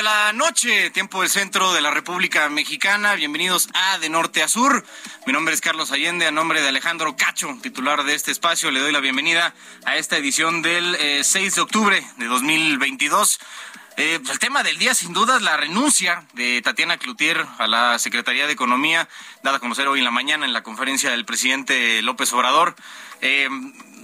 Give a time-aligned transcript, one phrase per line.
[0.00, 3.16] De la noche, tiempo del centro de la República Mexicana.
[3.16, 4.82] Bienvenidos a De Norte a Sur.
[5.26, 8.80] Mi nombre es Carlos Allende, a nombre de Alejandro Cacho, titular de este espacio, le
[8.80, 9.52] doy la bienvenida
[9.84, 13.40] a esta edición del eh, 6 de octubre de 2022.
[13.98, 17.66] Eh, pues el tema del día, sin duda, es la renuncia de Tatiana Cloutier a
[17.66, 19.06] la Secretaría de Economía,
[19.42, 22.74] dada a conocer hoy en la mañana en la conferencia del presidente López Obrador.
[23.20, 23.50] Eh,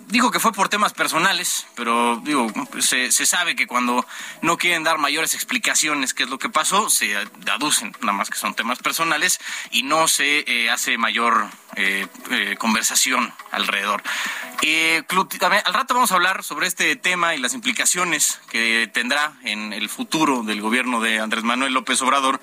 [0.08, 2.46] dijo que fue por temas personales, pero digo,
[2.80, 4.06] se, se, sabe que cuando
[4.40, 7.16] no quieren dar mayores explicaciones qué es lo que pasó, se
[7.50, 9.40] aducen nada más que son temas personales
[9.70, 14.02] y no se eh, hace mayor eh, eh, conversación alrededor.
[15.38, 19.72] también, al rato vamos a hablar sobre este tema y las implicaciones que tendrá en
[19.72, 22.40] el futuro del gobierno de Andrés Manuel López Obrador,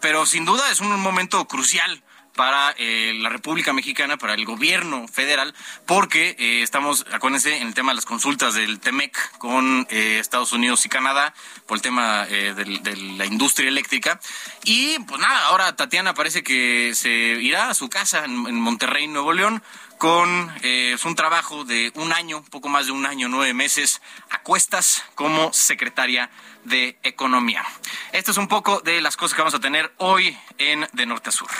[0.00, 2.02] pero sin duda es un momento crucial
[2.40, 7.74] para eh, la República Mexicana, para el gobierno federal, porque eh, estamos, acuérdense, en el
[7.74, 11.34] tema de las consultas del TEMEC con eh, Estados Unidos y Canadá,
[11.66, 14.18] por el tema de, de, la industria eléctrica.
[14.64, 19.06] Y pues nada, ahora Tatiana parece que se irá a su casa en, en Monterrey,
[19.06, 19.62] Nuevo León,
[19.98, 24.00] con eh, un trabajo de un año, poco más de un año, nueve meses,
[24.30, 26.30] a cuestas como secretaria
[26.64, 27.66] de Economía.
[28.12, 31.28] Esto es un poco de las cosas que vamos a tener hoy en De Norte
[31.28, 31.50] a Sur.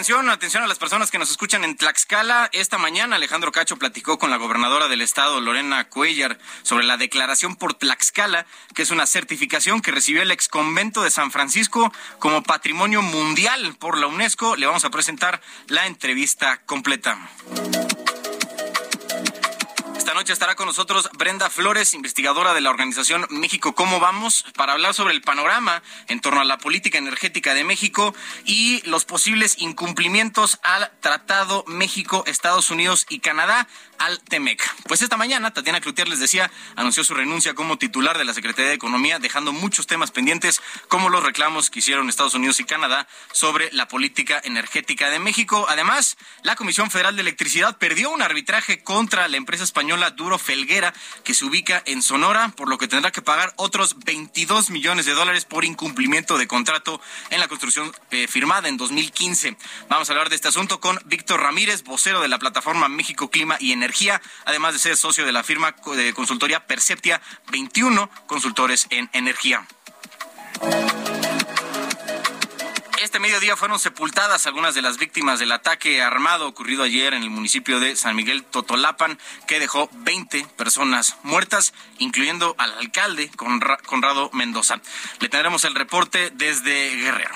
[0.00, 2.48] Atención, atención a las personas que nos escuchan en Tlaxcala.
[2.52, 7.56] Esta mañana Alejandro Cacho platicó con la gobernadora del estado, Lorena Cuellar, sobre la declaración
[7.56, 12.42] por Tlaxcala, que es una certificación que recibió el ex convento de San Francisco como
[12.42, 14.56] patrimonio mundial por la UNESCO.
[14.56, 17.18] Le vamos a presentar la entrevista completa.
[20.10, 24.72] Esta noche estará con nosotros Brenda Flores, investigadora de la organización México Cómo Vamos, para
[24.72, 28.12] hablar sobre el panorama en torno a la política energética de México
[28.44, 33.68] y los posibles incumplimientos al Tratado México, Estados Unidos y Canadá
[34.00, 34.62] al TEMEC.
[34.88, 38.70] Pues esta mañana, Tatiana Cloutier les decía, anunció su renuncia como titular de la Secretaría
[38.70, 43.06] de Economía, dejando muchos temas pendientes, como los reclamos que hicieron Estados Unidos y Canadá
[43.32, 45.66] sobre la política energética de México.
[45.68, 50.94] Además, la Comisión Federal de Electricidad perdió un arbitraje contra la empresa española Duro Felguera,
[51.22, 55.12] que se ubica en Sonora, por lo que tendrá que pagar otros 22 millones de
[55.12, 59.58] dólares por incumplimiento de contrato en la construcción eh, firmada en 2015.
[59.90, 63.58] Vamos a hablar de este asunto con Víctor Ramírez, vocero de la plataforma México Clima
[63.60, 63.89] y Energía,
[64.44, 67.20] además de ser socio de la firma de consultoría Perceptia
[67.50, 69.66] 21 Consultores en Energía.
[73.00, 77.30] Este mediodía fueron sepultadas algunas de las víctimas del ataque armado ocurrido ayer en el
[77.30, 83.30] municipio de San Miguel Totolapan, que dejó 20 personas muertas, incluyendo al alcalde
[83.86, 84.80] Conrado Mendoza.
[85.18, 87.34] Le tendremos el reporte desde Guerrero.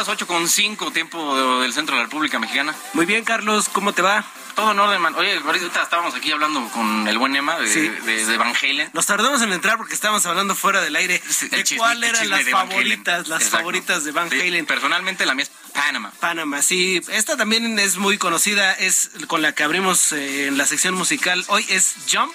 [0.00, 0.08] Estás?
[0.08, 2.74] 8 con 5, tiempo del centro de la República Mexicana.
[2.92, 4.24] Muy bien, Carlos, ¿cómo te va?
[4.54, 5.14] Todo en orden, man.
[5.14, 8.90] Oye, ahorita estábamos aquí hablando con el buen Emma de, Van Halen.
[8.92, 13.28] Nos tardamos en entrar porque estábamos hablando fuera del aire de cuáles eran las favoritas,
[13.28, 14.66] las favoritas de Van Halen.
[14.66, 16.10] personalmente la mía es Panama.
[16.20, 17.00] Panama, sí.
[17.08, 21.44] Esta también es muy conocida, es con la que abrimos eh, en la sección musical.
[21.48, 22.34] Hoy es Jump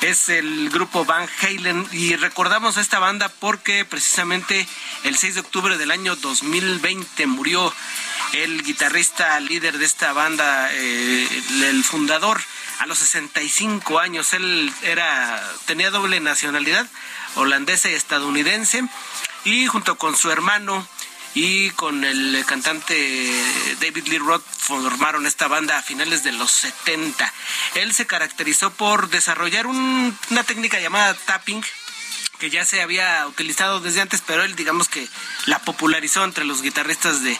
[0.00, 4.66] es el grupo Van Halen y recordamos a esta banda porque precisamente
[5.04, 7.72] el 6 de octubre del año 2020 murió
[8.34, 12.40] el guitarrista líder de esta banda, eh, el fundador,
[12.80, 14.32] a los 65 años.
[14.32, 16.86] Él era, tenía doble nacionalidad,
[17.36, 18.84] holandesa y estadounidense,
[19.44, 20.86] y junto con su hermano
[21.34, 23.30] y con el cantante
[23.80, 27.32] David Lee Roth formaron esta banda a finales de los 70.
[27.74, 31.62] Él se caracterizó por desarrollar una técnica llamada tapping,
[32.38, 35.08] que ya se había utilizado desde antes, pero él digamos que
[35.46, 37.36] la popularizó entre los guitarristas de,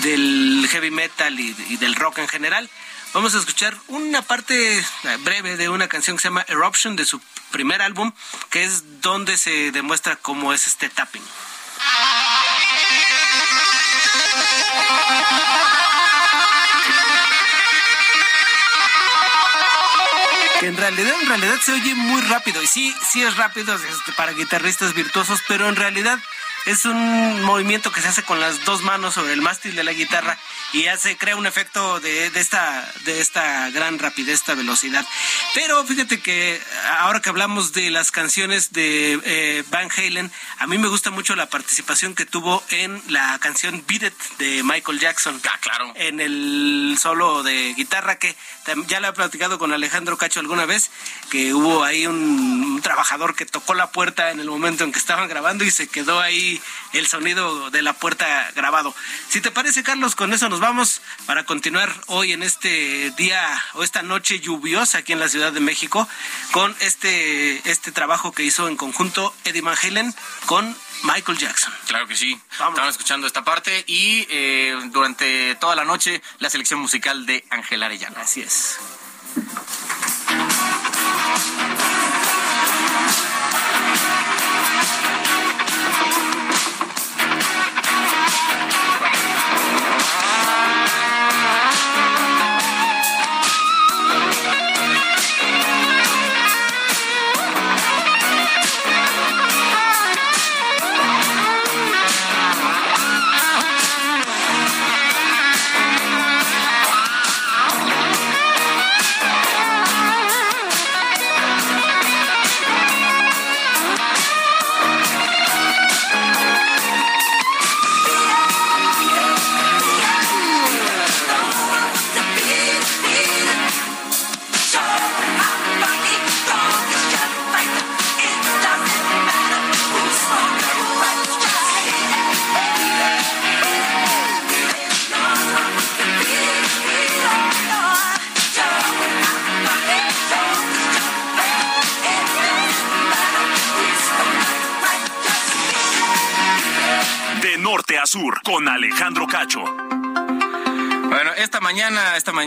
[0.00, 2.70] del heavy metal y, y del rock en general.
[3.12, 4.84] Vamos a escuchar una parte
[5.20, 7.20] breve de una canción que se llama Eruption de su
[7.52, 8.12] primer álbum,
[8.50, 11.22] que es donde se demuestra cómo es este tapping.
[20.64, 22.62] En realidad, en realidad se oye muy rápido.
[22.62, 26.18] Y sí, sí es rápido este, para guitarristas virtuosos, pero en realidad
[26.66, 29.92] es un movimiento que se hace con las dos manos sobre el mástil de la
[29.92, 30.38] guitarra
[30.72, 35.06] y hace, crea un efecto de, esta, de esta gran rapidez, esta velocidad.
[35.54, 36.60] Pero fíjate que
[36.98, 41.36] ahora que hablamos de las canciones de eh, Van Halen, a mí me gusta mucho
[41.36, 45.40] la participación que tuvo en la canción Beat It de Michael Jackson.
[45.44, 45.92] Ah, claro.
[45.96, 48.34] En el solo de guitarra que
[48.88, 50.90] ya lo he platicado con Alejandro Cacho alguna vez,
[51.30, 55.28] que hubo ahí un trabajador que tocó la puerta en el momento en que estaban
[55.28, 56.53] grabando y se quedó ahí
[56.92, 58.94] el sonido de la puerta grabado.
[59.28, 63.82] Si te parece, Carlos, con eso nos vamos para continuar hoy en este día o
[63.82, 66.08] esta noche lluviosa aquí en la Ciudad de México
[66.52, 70.14] con este, este trabajo que hizo en conjunto Eddie Van Halen
[70.46, 71.72] con Michael Jackson.
[71.86, 72.40] Claro que sí.
[72.50, 77.82] Estamos escuchando esta parte y eh, durante toda la noche la selección musical de Ángel
[77.82, 78.16] Arellano.
[78.18, 78.78] Así es.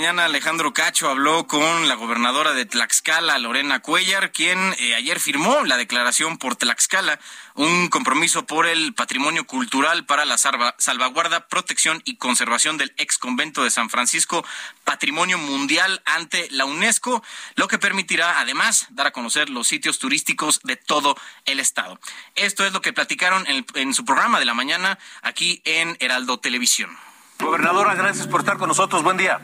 [0.07, 5.65] Mañana, Alejandro Cacho habló con la gobernadora de Tlaxcala, Lorena Cuellar, quien eh, ayer firmó
[5.65, 7.19] la declaración por Tlaxcala,
[7.55, 13.65] un compromiso por el patrimonio cultural para la salvaguarda, protección y conservación del ex convento
[13.65, 14.45] de San Francisco,
[14.85, 17.21] patrimonio mundial ante la UNESCO,
[17.55, 21.99] lo que permitirá además dar a conocer los sitios turísticos de todo el estado.
[22.35, 26.97] Esto es lo que platicaron en su programa de la mañana aquí en Heraldo Televisión.
[27.39, 29.03] Gobernadora, gracias por estar con nosotros.
[29.03, 29.41] Buen día.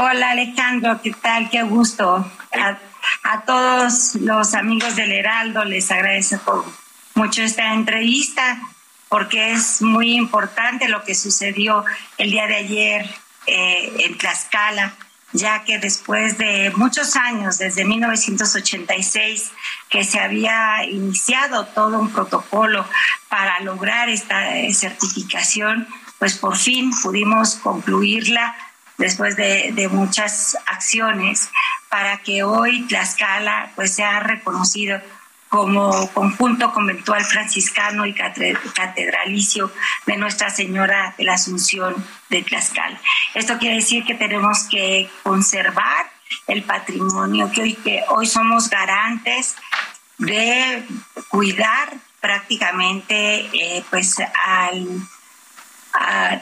[0.00, 1.50] Hola Alejandro, ¿qué tal?
[1.50, 2.24] Qué gusto.
[3.24, 6.64] A, todos los amigos del Heraldo les agradezco
[7.16, 8.60] mucho esta entrevista
[9.08, 11.84] porque es muy importante lo que sucedió
[12.16, 13.10] el día de ayer
[13.46, 14.94] eh, en Tlaxcala,
[15.32, 19.50] ya que después de muchos años, desde 1986,
[19.88, 22.86] que se había iniciado todo un protocolo
[23.28, 25.88] para lograr esta eh, certificación,
[26.20, 28.54] pues por fin pudimos concluirla
[28.98, 31.50] después de, muchas acciones
[31.88, 35.00] para que hoy Tlaxcala pues sea reconocido
[35.48, 39.72] como conjunto conventual franciscano y catedralicio
[40.04, 41.94] de Nuestra Señora de la Asunción
[42.28, 43.00] de Tlaxcala.
[43.34, 46.10] Esto quiere decir que tenemos que conservar
[46.46, 49.56] el patrimonio, que hoy, que hoy somos garantes
[50.18, 50.84] de
[51.28, 54.86] cuidar prácticamente eh, pues al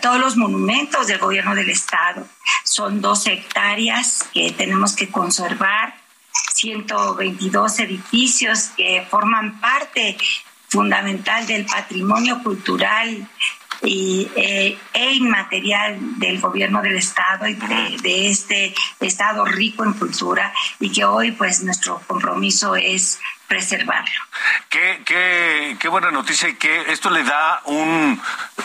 [0.00, 2.26] todos los monumentos del gobierno del estado.
[2.64, 5.94] Son dos hectáreas que tenemos que conservar,
[6.54, 10.16] 122 edificios que forman parte
[10.68, 13.28] fundamental del patrimonio cultural
[13.82, 20.52] y, eh, e inmaterial del gobierno del estado y de, este estado rico en cultura
[20.80, 24.20] y que hoy pues nuestro compromiso es preservarlo.
[24.68, 28.20] Qué, qué, qué buena noticia y que esto le da un,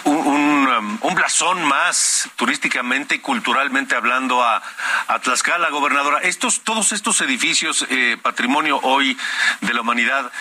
[0.05, 4.62] un, um, blasón más turísticamente y culturalmente hablando a,
[5.08, 6.20] a Tlaxcala, gobernadora.
[6.22, 9.15] Estos, todos estos edificios, eh, patrimonio hoy
[9.62, 10.31] de la humanidad,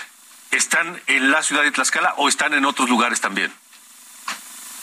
[0.51, 3.53] ¿están en la ciudad de Tlaxcala o están en otros lugares también?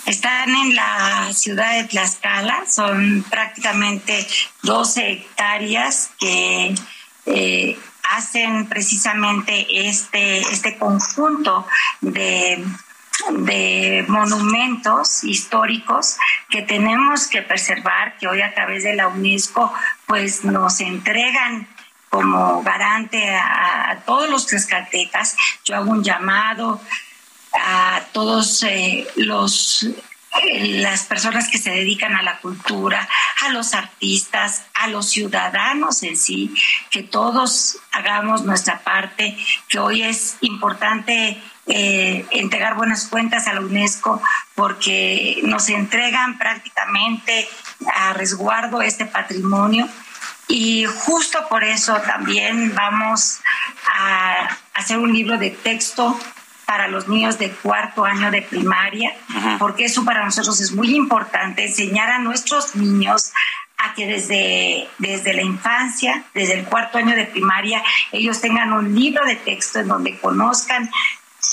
[0.05, 4.25] Están en la ciudad de Tlaxcala, son prácticamente
[4.61, 6.73] 12 hectáreas que
[7.25, 7.79] eh,
[8.11, 11.67] hacen precisamente este, este conjunto
[11.99, 12.63] de,
[13.31, 16.15] de monumentos históricos
[16.49, 19.73] que tenemos que preservar, que hoy a través de la UNESCO
[20.05, 21.67] pues nos entregan
[22.09, 25.35] como garante a, todos los tlaxcaltecas.
[25.65, 26.81] Yo hago un llamado
[27.53, 29.87] a todos eh, los
[30.43, 33.07] eh, las personas que se dedican a la cultura,
[33.45, 36.53] a los artistas, a los ciudadanos en sí,
[36.91, 39.37] que todos hagamos nuestra parte,
[39.67, 44.21] que hoy es importante eh, entregar buenas cuentas a la UNESCO
[44.53, 47.47] porque nos entregan prácticamente
[47.95, 49.87] a resguardo este patrimonio
[50.47, 53.39] y justo por eso también vamos
[53.93, 56.17] a hacer un libro de texto
[56.65, 59.15] para los niños de cuarto año de primaria,
[59.57, 63.31] porque eso para nosotros es muy importante, enseñar a nuestros niños
[63.77, 68.93] a que desde, desde la infancia, desde el cuarto año de primaria, ellos tengan un
[68.93, 70.89] libro de texto en donde conozcan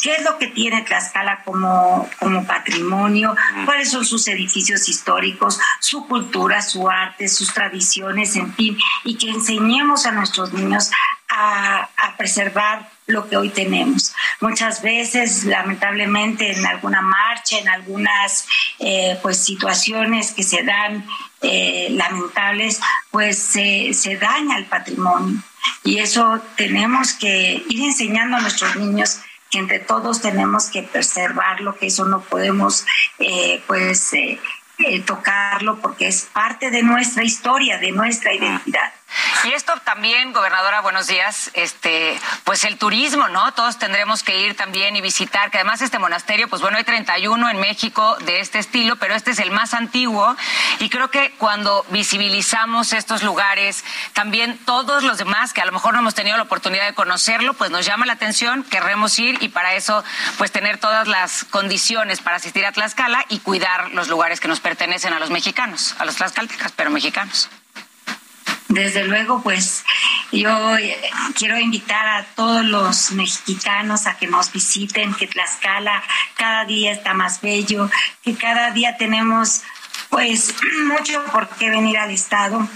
[0.04, 3.34] qué es lo que tiene Tlaxcala como, como patrimonio,
[3.64, 9.30] cuáles son sus edificios históricos, su cultura, su arte, sus tradiciones, en fin, y que
[9.30, 10.90] enseñemos a nuestros niños
[11.30, 14.14] a, a preservar lo que hoy tenemos.
[14.42, 18.46] Muchas veces, lamentablemente, en alguna marcha, en algunas
[18.80, 21.06] eh, pues situaciones que se dan
[21.40, 22.78] eh, lamentables,
[23.10, 25.42] pues se daña el patrimonio.
[25.82, 29.20] Y eso tenemos que ir enseñando a nuestros niños
[29.54, 32.84] que entre todos tenemos que preservarlo, que eso no podemos
[33.20, 34.10] eh, pues
[35.06, 38.92] tocarlo porque es parte de nuestra historia, de nuestra identidad.
[39.44, 43.52] Y esto también, gobernadora, buenos días, este, pues el turismo, ¿no?
[43.52, 47.50] Todos tendremos que ir también y visitar, que además este monasterio, pues bueno, hay 31
[47.50, 50.36] en México de este estilo, pero este es el más antiguo
[50.78, 55.94] y creo que cuando visibilizamos estos lugares, también todos los demás que a lo mejor
[55.94, 59.48] no hemos tenido la oportunidad de conocerlo, pues nos llama la atención, querremos ir y
[59.48, 60.02] para eso
[60.38, 64.60] pues tener todas las condiciones para asistir a Tlaxcala y cuidar los lugares que nos
[64.60, 67.48] pertenecen a los mexicanos, a los tlaxcaltecas, pero mexicanos.
[68.68, 69.84] Desde luego, pues
[70.32, 70.96] yo eh,
[71.36, 76.02] quiero invitar a todos los mexicanos a que nos visiten, que Tlaxcala
[76.36, 77.90] cada día está más bello,
[78.22, 79.62] que cada día tenemos
[80.08, 80.54] pues
[80.86, 82.66] mucho por qué venir al estado.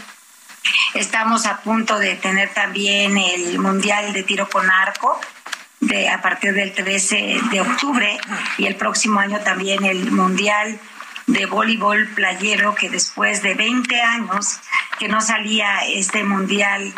[0.94, 5.18] Estamos a punto de tener también el Mundial de Tiro con Arco
[5.80, 8.18] de, a partir del 13 de octubre
[8.58, 10.78] y el próximo año también el Mundial
[11.28, 14.60] de voleibol playero que después de 20 años
[14.98, 16.92] que no salía este mundial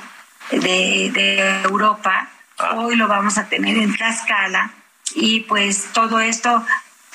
[0.50, 2.76] de, Europa, ah.
[2.76, 4.70] hoy lo vamos a tener en Tlaxcala
[5.14, 6.64] y pues todo esto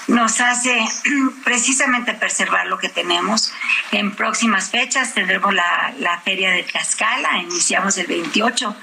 [0.08, 0.86] nos hace
[1.44, 3.54] precisamente preservar lo que tenemos.
[3.92, 8.76] En próximas fechas tendremos la, la feria de Tlaxcala, iniciamos el 28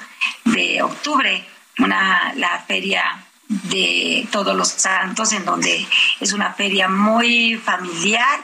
[0.46, 1.46] de octubre,
[1.78, 3.26] una, la feria
[3.64, 5.86] de Todos los Santos, en donde
[6.20, 8.40] es una feria muy familiar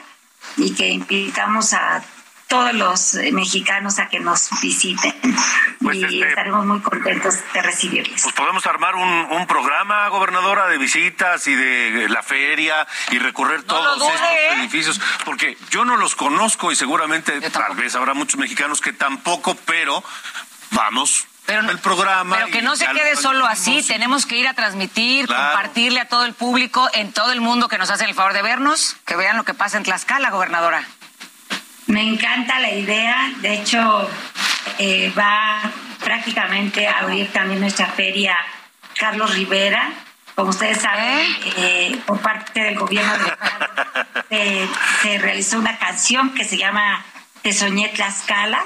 [0.57, 2.03] y que invitamos a
[2.49, 5.13] todos los mexicanos a que nos visiten
[5.81, 8.23] pues y este, estaremos muy contentos de recibirles.
[8.23, 14.01] Pues podemos armar un, programa, gobernadora, de visitas y de la feria y recorrer todos
[14.01, 14.53] estos ¿eh?
[14.59, 19.55] edificios, porque yo no los conozco y seguramente tal vez habrá muchos mexicanos que tampoco,
[19.65, 20.03] pero
[20.71, 22.35] vamos pero, el programa.
[22.37, 26.25] Pero que no se quede solo así, tenemos que ir a transmitir, compartirle a todo
[26.25, 29.37] el público, en todo el mundo que nos hacen el favor de vernos, que vean
[29.37, 30.83] lo que pasa en Tlaxcala, gobernadora.
[31.87, 34.07] Me encanta la idea, de hecho
[34.77, 35.59] eh, va
[36.03, 38.37] prácticamente a abrir también nuestra feria
[38.97, 39.91] Carlos Rivera,
[40.35, 41.53] como ustedes saben, ¿Eh?
[41.57, 43.13] Eh, por parte del gobierno
[44.29, 44.69] de
[45.01, 47.03] se realizó una canción que se llama
[47.41, 48.63] Te soñé Tlaxcala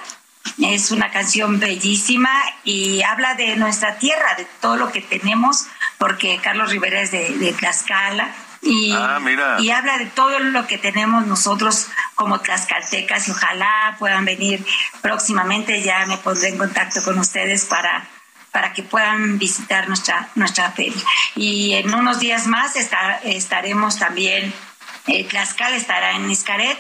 [0.62, 2.32] es una canción bellísima
[2.64, 5.66] y habla de nuestra tierra, de todo lo que tenemos,
[5.98, 9.20] porque Carlos Rivera es de, Tlaxcala y, ah,
[9.60, 14.66] y habla de todo lo que tenemos nosotros como tlaxcaltecas y ojalá puedan venir
[15.02, 15.82] próximamente.
[15.82, 18.08] Ya me pondré en contacto con ustedes para
[18.54, 21.02] para que puedan visitar nuestra, nuestra feria.
[21.36, 22.76] Y en unos días más
[23.24, 24.54] estaremos también,
[25.08, 26.78] eh, Tlaxcala estará en Iscaret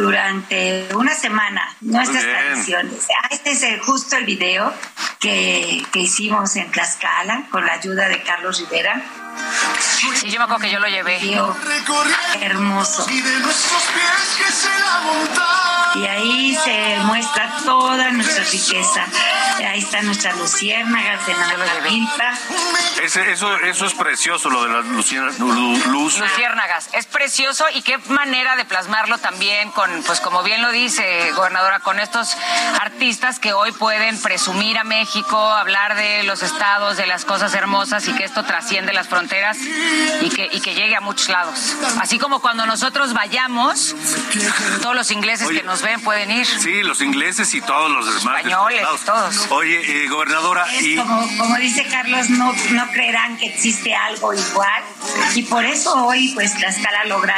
[0.00, 3.06] durante una semana nuestras tradiciones.
[3.22, 4.72] Ah, este es justo el video
[5.18, 9.02] que, que hicimos en Tlaxcala con la ayuda de Carlos Rivera
[9.80, 11.18] Sí, yo me acuerdo que yo lo llevé.
[12.40, 13.06] hermoso.
[15.96, 19.04] Y ahí se muestra toda nuestra riqueza.
[19.58, 22.38] Ahí está nuestra luciérnagas de Navidad.
[23.02, 23.20] Eso,
[23.56, 25.38] eso es precioso, lo de las luciérnagas.
[25.38, 26.88] Luciérnagas.
[26.92, 31.80] Es precioso y qué manera de plasmarlo también con, pues como bien lo dice, gobernadora,
[31.80, 32.36] con estos
[32.80, 38.06] artistas que hoy pueden presumir a México, hablar de los estados, de las cosas hermosas
[38.08, 39.19] y que esto trasciende las fronteras
[40.22, 41.76] y que, y que llegue a muchos lados.
[42.00, 43.94] Así como cuando nosotros vayamos,
[44.82, 46.46] todos los ingleses que nos ven pueden ir.
[46.46, 48.38] Sí, los ingleses y todos los demás.
[48.38, 49.46] Españoles, todos.
[49.50, 50.66] Oye, eh, gobernadora.
[50.80, 50.96] y...
[50.96, 54.82] como, como dice Carlos, no, no creerán que existe algo igual.
[55.34, 57.34] Y por eso hoy, pues, la escala logra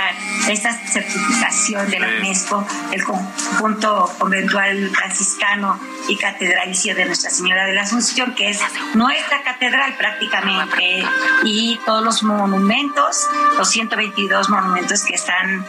[0.49, 7.73] esta certificación de la UNESCO, el conjunto conventual franciscano y catedralicio de Nuestra Señora de
[7.73, 8.61] la Asunción, que es
[8.95, 11.05] nuestra catedral prácticamente,
[11.45, 15.67] y todos los monumentos, los 122 monumentos que están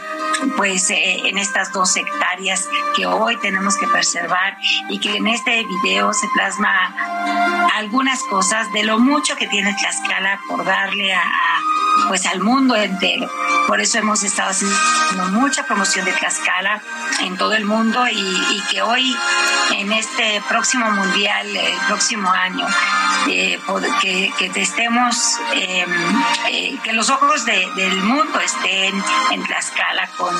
[0.56, 4.56] pues eh, en estas dos hectáreas que hoy tenemos que preservar
[4.88, 6.94] y que en este video se plasma
[7.76, 11.22] algunas cosas de lo mucho que tiene Tlaxcala por darle a
[12.08, 13.30] pues al mundo entero.
[13.66, 16.82] Por eso hemos estado haciendo mucha promoción de Tlaxcala
[17.20, 19.16] en todo el mundo y, que hoy
[19.72, 22.66] en este próximo mundial, el próximo año,
[23.28, 23.58] eh,
[24.00, 25.90] que, estemos, em,
[26.48, 30.34] eh, que los ojos del mundo estén en Tlaxcala con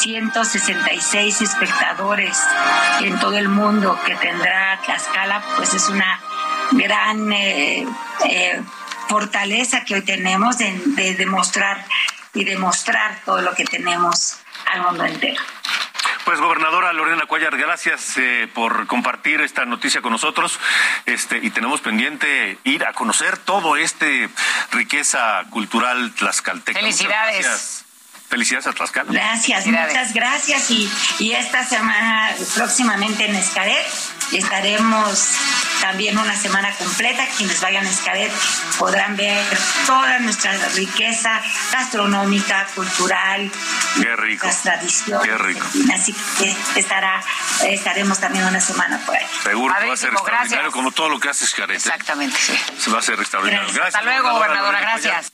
[0.00, 2.38] 166 espectadores
[3.00, 6.20] en todo el mundo que tendrá Tlaxcala, pues es una
[6.72, 7.86] gran eh,
[9.12, 11.84] fortaleza que hoy tenemos de, demostrar
[12.32, 14.38] y demostrar todo lo que tenemos
[14.72, 15.42] al mundo entero.
[16.24, 20.58] Pues gobernadora Lorena Cuellar, gracias eh, por compartir esta noticia con nosotros.
[21.04, 24.30] Este y tenemos pendiente ir a conocer todo este
[24.70, 26.80] riqueza cultural tlaxcalteca.
[26.80, 27.84] Felicidades.
[28.32, 29.12] Felicidades a Tlaxcala.
[29.12, 30.70] Gracias, muchas gracias.
[30.70, 33.86] Y, y esta semana próximamente en Escaret
[34.32, 35.28] estaremos
[35.82, 37.26] también una semana completa.
[37.36, 38.32] Quienes vayan a Escaret
[38.78, 39.36] podrán ver
[39.86, 41.42] toda nuestra riqueza
[41.72, 43.50] gastronómica, cultural,
[44.00, 44.46] Qué rico.
[44.46, 45.28] las tradiciones.
[45.28, 45.66] Qué rico.
[45.94, 47.22] Así que estará,
[47.66, 49.26] estaremos también una semana por ahí.
[49.42, 51.72] Seguro que va a ser extraordinario como todo lo que hace Escaret.
[51.72, 51.76] ¿eh?
[51.76, 52.58] Exactamente, sí.
[52.78, 53.68] Se va a ser extraordinario.
[53.74, 53.94] Gracias.
[53.94, 54.80] Hasta luego, gobernadora.
[54.80, 55.32] Gracias.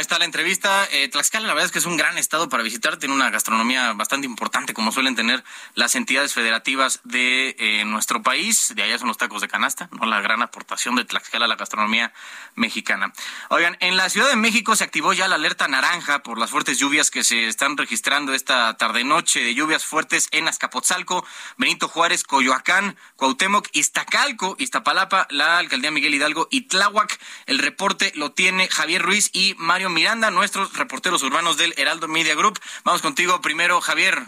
[0.00, 0.86] Está la entrevista.
[0.90, 2.96] Eh, Tlaxcala, la verdad es que es un gran estado para visitar.
[2.96, 8.72] Tiene una gastronomía bastante importante, como suelen tener las entidades federativas de eh, nuestro país.
[8.74, 10.06] De allá son los tacos de canasta, ¿no?
[10.06, 12.12] La gran aportación de Tlaxcala a la gastronomía
[12.54, 13.12] mexicana.
[13.48, 16.78] Oigan, en la Ciudad de México se activó ya la alerta naranja por las fuertes
[16.78, 22.96] lluvias que se están registrando esta tarde-noche de lluvias fuertes en Azcapotzalco, Benito Juárez, Coyoacán,
[23.16, 27.18] Cuauhtémoc, Iztacalco, Iztapalapa, la alcaldía Miguel Hidalgo y Tláhuac.
[27.46, 32.34] El reporte lo tiene Javier Ruiz y Mario Miranda, nuestros reporteros urbanos del Heraldo Media
[32.34, 32.58] Group.
[32.84, 34.18] Vamos contigo primero, Javier.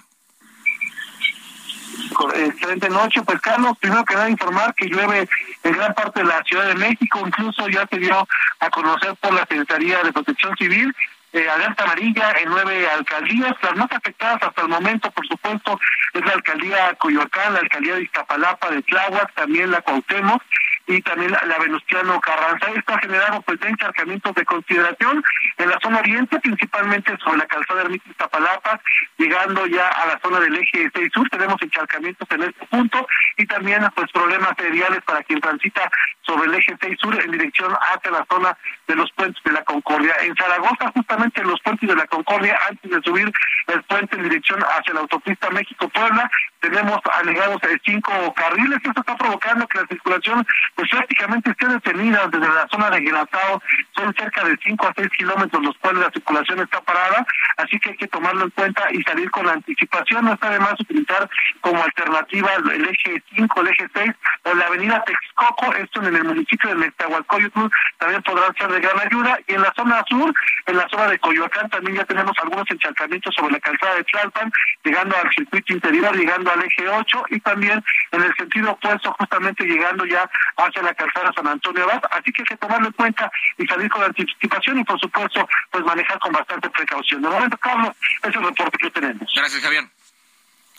[2.35, 5.29] Excelente noche, pues Carlos, primero que nada informar que llueve
[5.63, 8.27] en gran parte de la Ciudad de México, incluso ya se dio
[8.61, 10.95] a conocer por la Secretaría de Protección Civil
[11.33, 13.55] eh, alerta amarilla en nueve alcaldías.
[13.63, 15.79] Las más afectadas hasta el momento, por supuesto,
[16.15, 20.43] es la alcaldía Coyoacán, la alcaldía de Iztapalapa, de Tláhuac, también la Cuauhtémoc
[20.89, 22.71] y también la, Venustiano Carranza.
[22.75, 25.23] Esto ha generado pues encharcamientos de consideración
[25.59, 28.81] en la zona oriente, principalmente sobre la calzada Ermita Iztapalapa,
[29.19, 31.29] llegando ya a la zona del eje 6 sur.
[31.29, 35.91] Tenemos encharcamientos en este punto y también pues problemas seriales para quien transita
[36.23, 39.65] sobre el eje 6 sur en dirección hacia la zona de los puentes de la
[39.65, 40.15] Concordia.
[40.23, 43.31] En Zaragoza, justamente en los puentes de la Concordia, antes de subir
[43.67, 48.79] el puente en dirección hacia la autopista México-Puebla, tenemos alegados cinco carriles.
[48.85, 53.63] Esto está provocando que la circulación pues prácticamente esté detenida desde la zona de Guelatao.
[53.97, 57.91] Son cerca de 5 a 6 kilómetros los cuales la circulación está parada, así que
[57.91, 60.25] hay que tomarlo en cuenta y salir con anticipación.
[60.25, 61.29] No está de más utilizar
[61.61, 64.11] como alternativa el eje 5, el eje 6
[64.45, 67.67] o la avenida Texcoco, esto en el municipio de Nezahualcóyotl
[67.99, 69.39] también podrán ser de gran ayuda.
[69.47, 70.33] Y en la zona sur,
[70.67, 74.53] en la zona de Coyoacán, también ya tenemos algunos encharcamientos sobre la calzada de Tlalpan,
[74.85, 79.13] llegando al circuito interior, llegando llegando al eje 8 y también en el sentido opuesto,
[79.19, 82.03] justamente llegando ya hacia la calzada San Antonio Abad.
[82.11, 85.85] Así que hay que tomarlo en cuenta y salir con anticipación y, por supuesto, pues
[85.85, 87.23] manejar con bastante precaución.
[87.23, 89.33] De momento, Carlos, es el reporte que tenemos.
[89.35, 89.85] Gracias, Javier.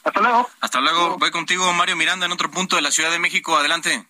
[0.04, 0.50] Hasta luego.
[0.62, 1.18] Hasta luego.
[1.18, 3.58] Voy contigo, Mario Miranda, en otro punto de la Ciudad de México.
[3.58, 4.06] Adelante.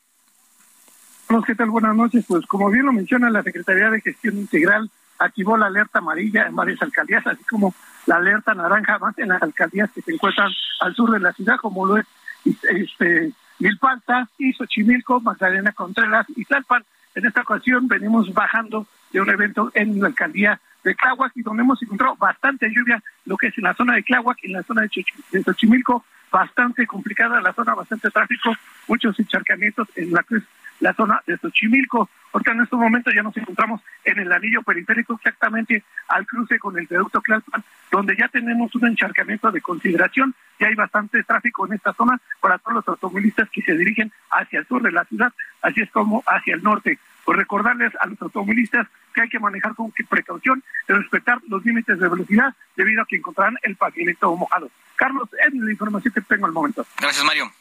[1.46, 1.70] ¿qué tal?
[1.70, 2.26] Buenas noches.
[2.28, 6.56] Pues como bien lo menciona la Secretaría de Gestión Integral, activó la alerta amarilla en
[6.56, 7.74] varias alcaldías, así como
[8.06, 11.58] la alerta naranja más en las alcaldías que se encuentran al sur de la ciudad,
[11.58, 12.06] como lo es
[12.72, 16.84] este, Milpalta y Xochimilco, Magdalena Contreras y Salpan.
[17.16, 21.64] En esta ocasión venimos bajando de un evento en la alcaldía de Tláhuac y donde
[21.64, 24.84] hemos encontrado bastante lluvia, lo que es en la zona de Tláhuac, en la zona
[24.84, 28.56] de Xochimilco, bastante complicada la zona, bastante tráfico,
[28.88, 30.38] muchos encharcamientos en la que
[30.80, 32.10] la zona de Xochimilco.
[32.32, 36.78] Porque en estos momentos ya nos encontramos en el anillo periférico, exactamente al cruce con
[36.78, 40.36] el viaducto Tlalpan, donde ya tenemos un encharcamiento de consideración.
[40.60, 44.60] Ya hay bastante tráfico en esta zona para todos los automovilistas que se dirigen hacia
[44.60, 47.00] el sur de la ciudad, así es como hacia el norte.
[47.26, 52.00] Pues recordarles a los automovilistas que hay que manejar con precaución y respetar los límites
[52.00, 54.70] de velocidad debido a que encontrarán el pavimento mojado.
[54.96, 56.86] Carlos, es la información que tengo al momento.
[57.00, 57.52] Gracias, Mario.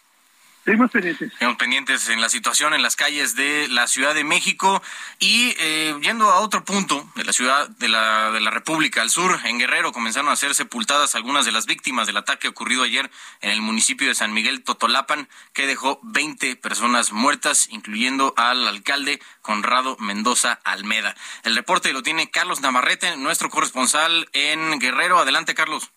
[0.68, 1.32] Seguimos pendientes.
[1.58, 4.82] Pendientes en la situación en las calles de la Ciudad de México
[5.18, 9.08] y eh, yendo a otro punto de la ciudad de la, de la República, al
[9.08, 13.10] sur, en Guerrero, comenzaron a ser sepultadas algunas de las víctimas del ataque ocurrido ayer
[13.40, 19.22] en el municipio de San Miguel Totolapan, que dejó 20 personas muertas, incluyendo al alcalde
[19.40, 21.16] Conrado Mendoza Almeda.
[21.44, 25.18] El reporte lo tiene Carlos Navarrete, nuestro corresponsal en Guerrero.
[25.18, 25.92] Adelante, Carlos.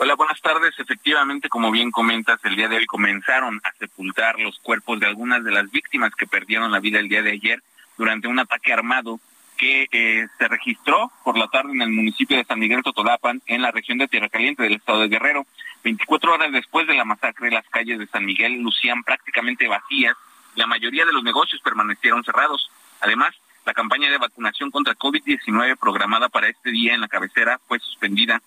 [0.00, 0.78] Hola, buenas tardes.
[0.78, 5.42] Efectivamente, como bien comentas, el día de hoy comenzaron a sepultar los cuerpos de algunas
[5.42, 7.60] de las víctimas que perdieron la vida el día de ayer
[7.96, 9.18] durante un ataque armado
[9.56, 13.60] que eh, se registró por la tarde en el municipio de San Miguel Totolapan, en
[13.60, 15.44] la región de Tierra Caliente del estado de Guerrero.
[15.82, 20.14] 24 horas después de la masacre, las calles de San Miguel lucían prácticamente vacías.
[20.54, 22.70] La mayoría de los negocios permanecieron cerrados.
[23.00, 23.34] Además,
[23.66, 28.40] la campaña de vacunación contra COVID-19 programada para este día en la cabecera fue suspendida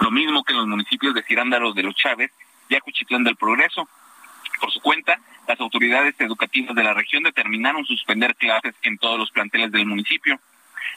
[0.00, 2.32] lo mismo que en los municipios de Cirándaro de los Chávez
[2.68, 3.88] y Acuchitlán del Progreso.
[4.60, 9.30] Por su cuenta, las autoridades educativas de la región determinaron suspender clases en todos los
[9.30, 10.40] planteles del municipio.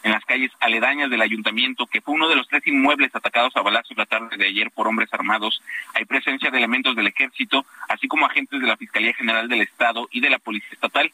[0.04, 3.62] En las calles aledañas del ayuntamiento, que fue uno de los tres inmuebles atacados a
[3.62, 5.62] balazos la tarde de ayer por hombres armados,
[5.94, 10.08] hay presencia de elementos del ejército, así como agentes de la Fiscalía General del Estado
[10.12, 11.12] y de la Policía Estatal.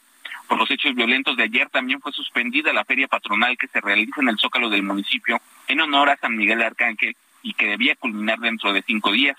[0.48, 4.20] Por los hechos violentos de ayer también fue suspendida la feria patronal que se realiza
[4.20, 8.38] en el Zócalo del municipio en honor a San Miguel Arcángel y que debía culminar
[8.38, 9.36] dentro de cinco días.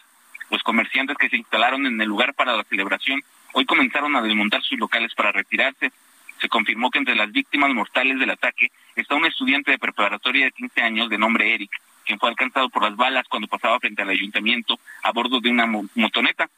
[0.50, 4.62] Los comerciantes que se instalaron en el lugar para la celebración hoy comenzaron a desmontar
[4.64, 5.92] sus locales para retirarse.
[6.40, 10.52] Se confirmó que entre las víctimas mortales del ataque está un estudiante de preparatoria de
[10.52, 11.72] 15 años de nombre Eric,
[12.06, 15.68] quien fue alcanzado por las balas cuando pasaba frente al ayuntamiento a bordo de una
[15.96, 16.50] motoneta.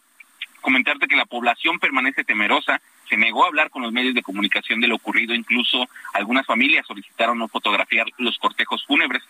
[0.62, 4.80] Comentarte que la población permanece temerosa, se negó a hablar con los medios de comunicación
[4.80, 9.22] de lo ocurrido, incluso algunas familias solicitaron no fotografiar los cortejos fúnebres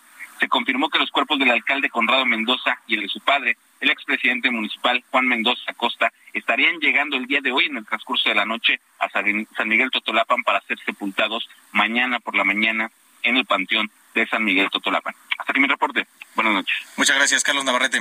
[0.44, 3.90] se confirmó que los cuerpos del alcalde Conrado Mendoza y el de su padre, el
[3.90, 8.36] expresidente municipal Juan Mendoza Costa, estarían llegando el día de hoy en el transcurso de
[8.36, 13.46] la noche a San Miguel Totolapan para ser sepultados mañana por la mañana en el
[13.46, 15.16] panteón de San Miguel Totolapan.
[15.38, 16.08] Hasta aquí mi reporte.
[16.36, 16.76] Buenas noches.
[16.98, 18.00] Muchas gracias, Carlos Navarrete.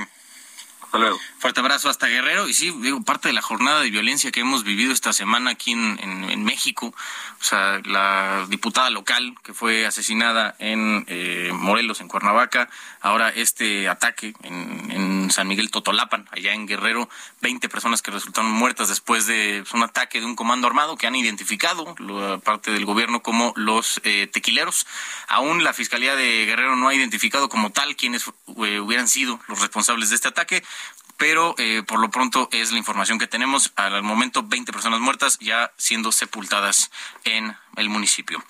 [1.39, 2.47] Fuerte abrazo hasta Guerrero.
[2.47, 5.71] Y sí, digo, parte de la jornada de violencia que hemos vivido esta semana aquí
[5.71, 12.07] en, en, México, o sea, la diputada local que fue asesinada en eh, Morelos, en
[12.07, 12.69] Cuernavaca,
[13.01, 17.09] ahora este ataque en, en, San Miguel Totolapan, allá en Guerrero,
[17.41, 21.15] 20 personas que resultaron muertas después de un ataque de un comando armado que han
[21.15, 24.85] identificado, la parte del gobierno, como los eh, tequileros.
[25.27, 29.59] Aún la Fiscalía de Guerrero no ha identificado como tal quienes eh, hubieran sido los
[29.59, 30.63] responsables de este ataque
[31.17, 33.71] pero eh, por lo pronto es la información que tenemos.
[33.75, 36.91] Al momento, 20 personas muertas ya siendo sepultadas
[37.23, 38.43] en el municipio.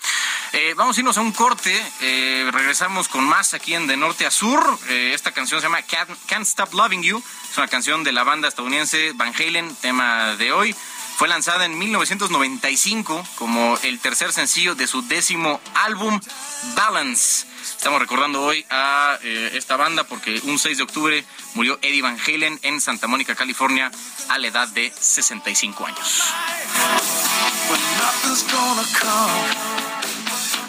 [0.56, 1.74] Eh, vamos a irnos a un corte.
[2.00, 4.78] Eh, regresamos con más aquí en De Norte a Sur.
[4.88, 7.20] esta canción se llama Can't, Stop Loving You.
[7.50, 10.72] Es una canción de la banda estadounidense Van Halen, tema de hoy.
[11.16, 16.20] Fue lanzada en 1995 como el tercer sencillo de su décimo álbum,
[16.76, 17.46] Balance.
[17.76, 22.60] Estamos recordando hoy a esta banda porque un 6 de octubre murió Eddie Van Halen
[22.62, 23.90] en Santa Mónica, California,
[24.28, 26.22] a la edad de 65 años.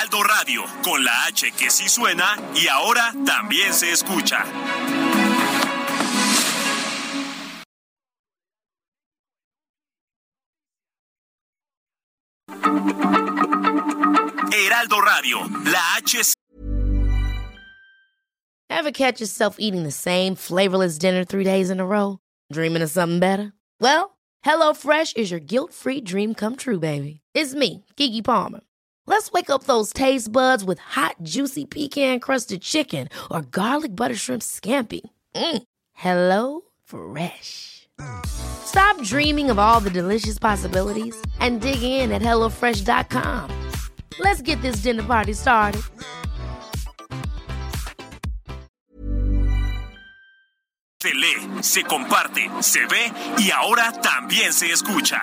[0.00, 4.46] Heraldo Radio, con la H que sí suena y ahora también se escucha.
[14.50, 16.32] Heraldo Radio, la H.
[18.70, 22.20] Ever catch yourself eating the same flavorless dinner three days in a row?
[22.50, 23.52] Dreaming of something better?
[23.80, 27.20] Well, HelloFresh is your guilt-free dream come true, baby.
[27.34, 28.60] It's me, Kiki Palmer.
[29.10, 34.40] Let's wake up those taste buds with hot, juicy pecan-crusted chicken or garlic butter shrimp
[34.40, 35.00] scampi.
[35.34, 35.62] Mm.
[35.94, 37.88] Hello Fresh.
[38.24, 43.50] Stop dreaming of all the delicious possibilities and dig in at HelloFresh.com.
[44.20, 45.82] Let's get this dinner party started.
[51.02, 55.22] Se lee, se comparte, se ve y ahora también se escucha.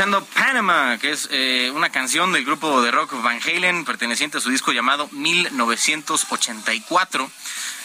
[0.00, 4.40] Escuchando Panama, que es eh, una canción del grupo de rock Van Halen, perteneciente a
[4.40, 7.30] su disco llamado 1984.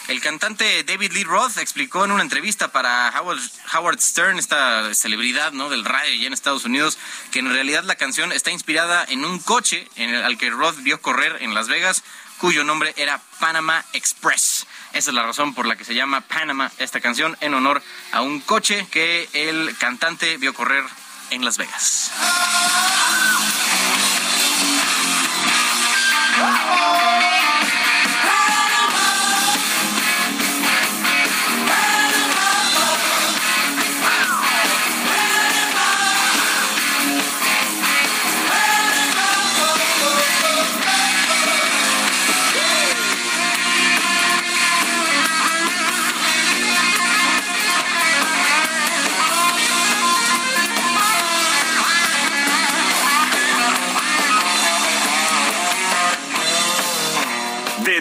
[0.08, 5.70] El cantante David Lee Roth explicó en una entrevista para Howard, Stern, esta celebridad ¿no?
[5.70, 6.98] del radio ya en Estados Unidos,
[7.32, 9.86] que en realidad la canción está inspirada en un coche
[10.24, 12.02] al que Roth vio correr en Las Vegas,
[12.38, 14.68] cuyo nombre era Panama Express.
[14.94, 18.22] Esa es la razón por la que se llama Panama esta canción, en honor a
[18.22, 20.86] un coche que el cantante vio correr
[21.36, 22.12] en Las Vegas.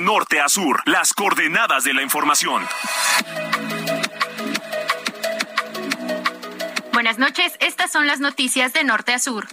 [0.05, 2.63] Norte a sur, las coordenadas de la información.
[6.93, 9.47] Buenas noches, estas son las noticias de norte a sur.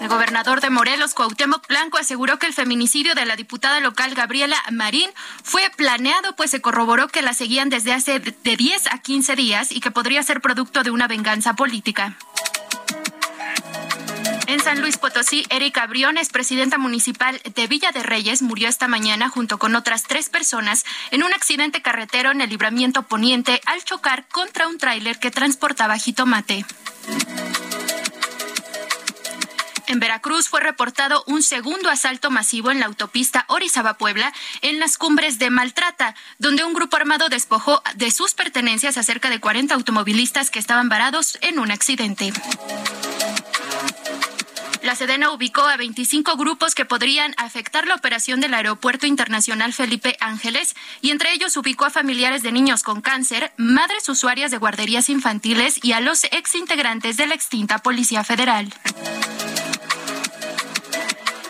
[0.00, 4.56] El gobernador de Morelos, Cuauhtémoc Blanco, aseguró que el feminicidio de la diputada local Gabriela
[4.70, 5.10] Marín
[5.42, 9.72] fue planeado, pues se corroboró que la seguían desde hace de 10 a 15 días
[9.72, 12.16] y que podría ser producto de una venganza política.
[14.50, 19.28] En San Luis Potosí, Erika Briones, presidenta municipal de Villa de Reyes, murió esta mañana
[19.28, 24.26] junto con otras tres personas en un accidente carretero en el libramiento poniente al chocar
[24.26, 26.64] contra un tráiler que transportaba jitomate.
[29.86, 34.32] En Veracruz fue reportado un segundo asalto masivo en la autopista Orizaba-Puebla
[34.62, 39.30] en las cumbres de Maltrata, donde un grupo armado despojó de sus pertenencias a cerca
[39.30, 42.32] de 40 automovilistas que estaban varados en un accidente.
[44.82, 50.16] La Sedena ubicó a 25 grupos que podrían afectar la operación del Aeropuerto Internacional Felipe
[50.20, 55.10] Ángeles y entre ellos ubicó a familiares de niños con cáncer, madres usuarias de guarderías
[55.10, 58.72] infantiles y a los exintegrantes de la extinta Policía Federal.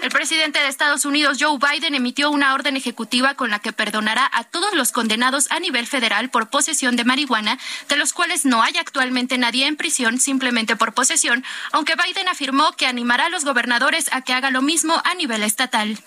[0.03, 4.31] El presidente de Estados Unidos, Joe Biden, emitió una orden ejecutiva con la que perdonará
[4.33, 7.59] a todos los condenados a nivel federal por posesión de marihuana,
[7.89, 12.73] de los cuales no hay actualmente nadie en prisión simplemente por posesión, aunque Biden afirmó
[12.73, 15.99] que animará a los gobernadores a que haga lo mismo a nivel estatal.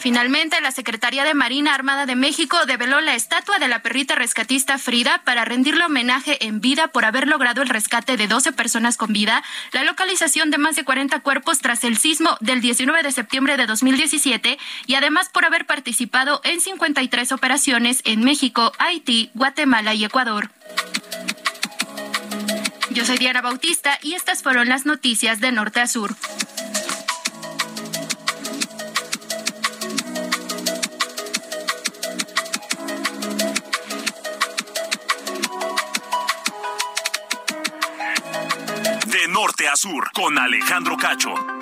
[0.00, 4.78] Finalmente, la Secretaría de Marina Armada de México develó la estatua de la perrita rescatista
[4.78, 9.12] Frida para rendirle homenaje en vida por haber logrado el rescate de 12 personas con
[9.12, 13.58] vida, la localización de más de 40 cuerpos tras el sismo del 19 de septiembre
[13.58, 20.04] de 2017 y además por haber participado en 53 operaciones en México, Haití, Guatemala y
[20.04, 20.50] Ecuador.
[22.90, 26.16] Yo soy Diana Bautista y estas fueron las noticias de Norte a Sur.
[39.80, 41.59] Sur con Alejandro Cacho.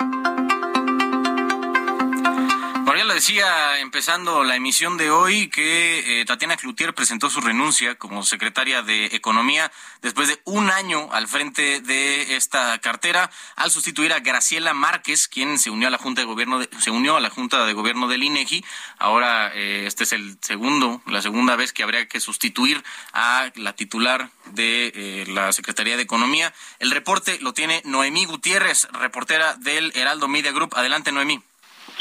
[2.97, 7.95] Ya lo decía empezando la emisión de hoy que eh, Tatiana Cloutier presentó su renuncia
[7.95, 9.71] como secretaria de Economía
[10.01, 15.59] después de un año al frente de esta cartera al sustituir a Graciela Márquez, quien
[15.59, 18.23] se unió a la Junta de Gobierno se unió a la Junta de Gobierno del
[18.23, 18.65] INEGI.
[18.97, 23.73] Ahora eh, este es el segundo, la segunda vez que habría que sustituir a la
[23.73, 26.53] titular de eh, la Secretaría de Economía.
[26.79, 30.73] El reporte lo tiene Noemí Gutiérrez, reportera del Heraldo Media Group.
[30.75, 31.41] Adelante, Noemí.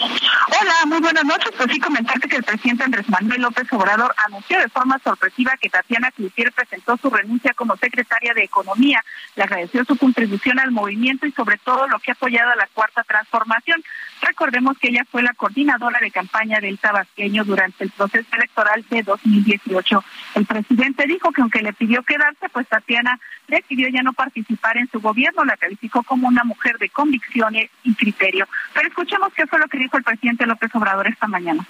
[0.01, 1.51] Hola, muy buenas noches.
[1.57, 5.69] Pues sí, comentarte que el presidente Andrés Manuel López Obrador anunció de forma sorpresiva que
[5.69, 9.03] Tatiana Cloutier presentó su renuncia como secretaria de Economía.
[9.35, 12.69] Le agradeció su contribución al movimiento y sobre todo lo que ha apoyado a la
[12.73, 13.83] cuarta transformación.
[14.21, 19.03] Recordemos que ella fue la coordinadora de campaña del tabasqueño durante el proceso electoral de
[19.03, 20.05] 2018.
[20.35, 24.89] El presidente dijo que aunque le pidió quedarse, pues Tatiana decidió ya no participar en
[24.91, 25.45] su gobierno.
[25.45, 28.49] La calificó como una mujer de convicciones y criterio.
[28.75, 31.65] Pero escuchemos qué fue lo que dijo el presidente López Obrador esta mañana.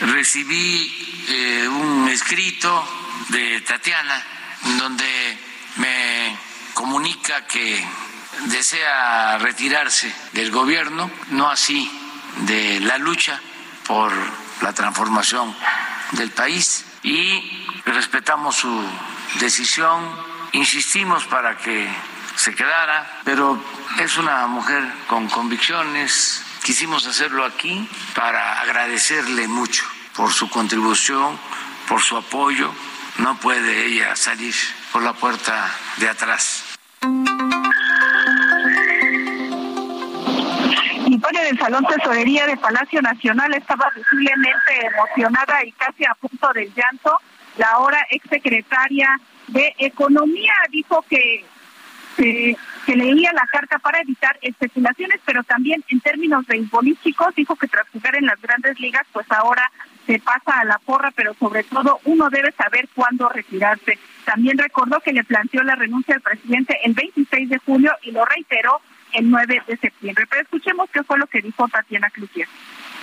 [0.00, 2.84] Recibí eh, un escrito
[3.28, 4.22] de Tatiana
[4.78, 5.04] donde
[5.76, 6.36] me
[6.74, 7.84] comunica que
[8.46, 11.90] desea retirarse del gobierno, no así
[12.46, 13.40] de la lucha
[13.86, 14.12] por
[14.60, 15.54] la transformación
[16.12, 16.84] del país.
[17.02, 18.84] Y respetamos su
[19.40, 20.08] decisión,
[20.52, 21.88] insistimos para que
[22.36, 23.62] se quedara, pero
[23.98, 31.38] es una mujer con convicciones, quisimos hacerlo aquí para agradecerle mucho por su contribución,
[31.88, 32.72] por su apoyo,
[33.18, 34.54] no puede ella salir
[34.92, 36.64] por la puerta de atrás.
[41.30, 46.72] En del Salón Tesorería de Palacio Nacional estaba visiblemente emocionada y casi a punto del
[46.74, 47.16] llanto.
[47.58, 49.08] La ahora exsecretaria
[49.48, 51.44] de Economía dijo que,
[52.16, 52.56] que,
[52.96, 58.16] leía la carta para evitar especulaciones, pero también en términos beisbolísticos dijo que tras jugar
[58.16, 59.70] en las grandes ligas, pues ahora
[60.06, 63.98] se pasa a la porra, pero sobre todo uno debe saber cuándo retirarse.
[64.24, 68.24] También recordó que le planteó la renuncia al presidente el 26 de julio y lo
[68.24, 68.80] reiteró
[69.14, 70.26] el 9 de septiembre.
[70.28, 72.48] Pero escuchemos qué fue lo que dijo Tatiana Cloutier.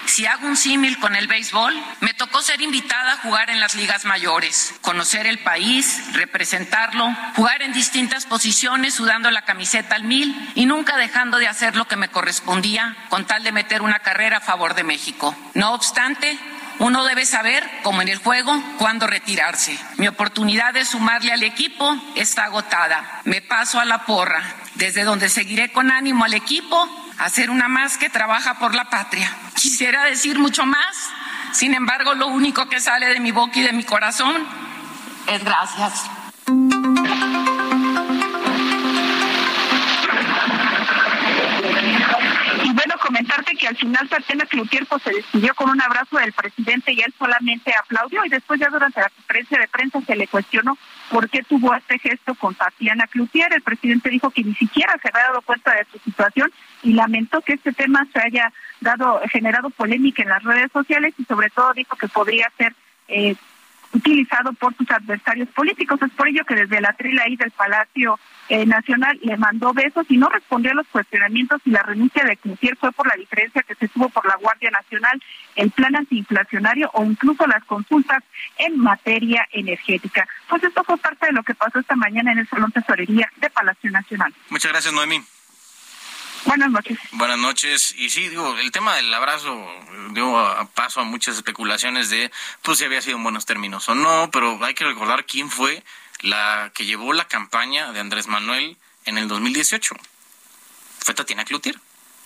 [0.05, 3.75] Si hago un símil con el béisbol, me tocó ser invitada a jugar en las
[3.75, 10.35] ligas mayores, conocer el país, representarlo, jugar en distintas posiciones sudando la camiseta al mil
[10.55, 14.37] y nunca dejando de hacer lo que me correspondía con tal de meter una carrera
[14.37, 15.35] a favor de México.
[15.53, 16.39] No obstante,
[16.79, 19.77] uno debe saber, como en el juego, cuándo retirarse.
[19.97, 23.21] Mi oportunidad de sumarle al equipo está agotada.
[23.25, 24.41] Me paso a la porra
[24.79, 29.29] desde donde seguiré con ánimo al equipo a una más que trabaja por la patria.
[29.53, 30.95] Quisiera decir mucho más,
[31.51, 34.47] sin embargo lo único que sale de mi boca y de mi corazón
[35.27, 36.09] es gracias.
[43.59, 47.13] Que al final Tatiana Cloutier pues, se despidió con un abrazo del presidente y él
[47.17, 50.77] solamente aplaudió y después ya durante la conferencia de prensa se le cuestionó
[51.11, 53.51] por qué tuvo este gesto con Tatiana Cloutier.
[53.53, 56.51] El presidente dijo que ni siquiera se había dado cuenta de su situación
[56.81, 61.25] y lamentó que este tema se haya dado generado polémica en las redes sociales y
[61.25, 62.73] sobre todo dijo que podría ser
[63.09, 63.35] eh,
[63.93, 65.99] utilizado por sus adversarios políticos.
[66.01, 68.19] Es por ello que desde la trila ahí del Palacio
[68.49, 72.37] eh, Nacional le mandó besos y no respondió a los cuestionamientos y la renuncia de
[72.37, 75.21] Cloutier fue por la diferencia que se tuvo por la Guardia Nacional,
[75.55, 78.23] el plan antiinflacionario o incluso las consultas
[78.57, 80.27] en materia energética.
[80.47, 83.49] Pues esto fue parte de lo que pasó esta mañana en el Salón Tesorería de
[83.49, 84.33] Palacio Nacional.
[84.49, 85.21] Muchas gracias, Noemí.
[86.45, 86.97] Buenas noches.
[87.11, 87.93] Buenas noches.
[87.97, 89.65] Y sí, digo, el tema del abrazo
[90.11, 92.31] dio paso a muchas especulaciones de,
[92.61, 95.83] pues, si había sido en buenos términos o no, pero hay que recordar quién fue
[96.21, 99.95] la que llevó la campaña de Andrés Manuel en el 2018.
[100.99, 101.79] Fue Tatiana Cloutier.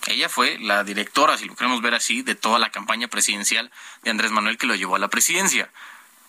[0.06, 3.70] Ella fue la directora, si lo queremos ver así, de toda la campaña presidencial
[4.02, 5.70] de Andrés Manuel que lo llevó a la presidencia.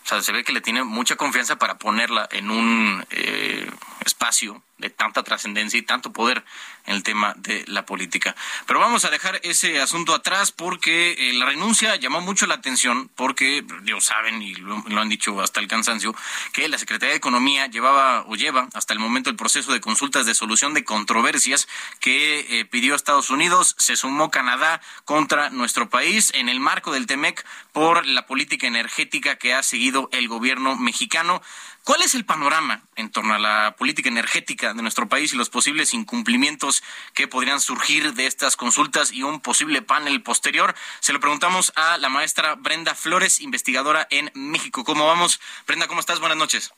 [0.04, 3.68] O sea, se ve que le tiene mucha confianza para ponerla en un eh,
[4.04, 6.44] espacio de tanta trascendencia y tanto poder
[6.86, 8.34] en el tema de la política.
[8.66, 13.10] Pero vamos a dejar ese asunto atrás porque eh, la renuncia llamó mucho la atención
[13.14, 16.14] porque, Dios saben y lo, han dicho hasta el cansancio,
[16.52, 20.26] que la Secretaría de Economía llevaba o lleva hasta el momento el proceso de consultas
[20.26, 21.68] de solución de controversias
[22.00, 27.06] que eh, pidió Estados Unidos, se sumó Canadá contra nuestro país en el marco del
[27.06, 31.42] TEMEC por la política energética que ha seguido el gobierno mexicano.
[31.86, 35.50] ¿Cuál es el panorama en torno a la política energética de nuestro país y los
[35.50, 36.82] posibles incumplimientos
[37.14, 40.74] que podrían surgir de estas consultas y un posible panel posterior?
[40.98, 44.82] Se lo preguntamos a la maestra Brenda Flores, investigadora en México.
[44.82, 45.38] ¿Cómo vamos?
[45.64, 46.18] Brenda, ¿cómo estás?
[46.18, 46.72] Buenas noches.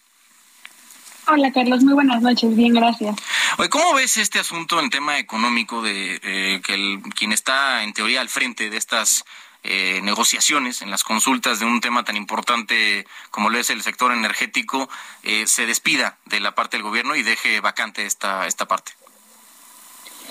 [1.27, 3.17] Hola Carlos, muy buenas noches, bien, gracias.
[3.57, 7.95] Oye, ¿cómo ves este asunto en tema económico de eh, que el, quien está en
[7.95, 9.25] teoría al frente de estas
[9.65, 14.13] eh, negociaciones, en las consultas de un tema tan importante como lo es el sector
[14.13, 14.89] energético,
[15.23, 18.93] eh, se despida de la parte del gobierno y deje vacante esta, esta parte.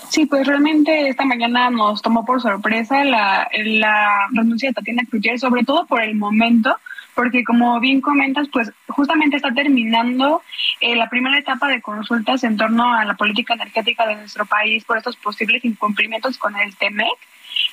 [0.08, 5.38] Sí, pues realmente esta mañana nos tomó por sorpresa la, la renuncia de Tatiana Cloutier,
[5.38, 6.78] sobre todo por el momento,
[7.14, 10.42] porque como bien comentas, pues justamente está terminando
[10.80, 14.84] eh, la primera etapa de consultas en torno a la política energética de nuestro país
[14.84, 17.18] por estos posibles incumplimientos con el TEMEC.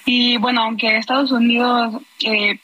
[0.06, 2.60] Y bueno, aunque Estados Unidos eh,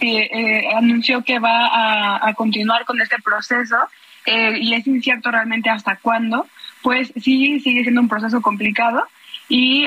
[0.00, 3.76] eh, anunció que va a, continuar con este proceso
[4.24, 6.46] eh, y es incierto realmente hasta cuándo,
[6.82, 9.04] pues sí sigue siendo un proceso complicado
[9.48, 9.86] y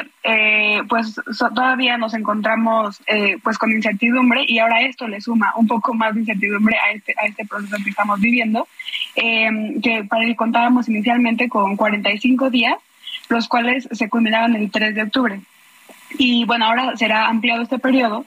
[0.88, 1.16] pues
[1.54, 3.02] todavía nos encontramos
[3.44, 7.14] pues con incertidumbre y ahora esto le suma un poco más de incertidumbre a este
[7.22, 8.70] a este proceso que estamos viviendo
[9.16, 12.78] que para el contábamos inicialmente con 45 días
[13.28, 15.42] los cuales se culminaban el 3 de octubre
[16.18, 18.26] y bueno, ahora será ampliado este periodo,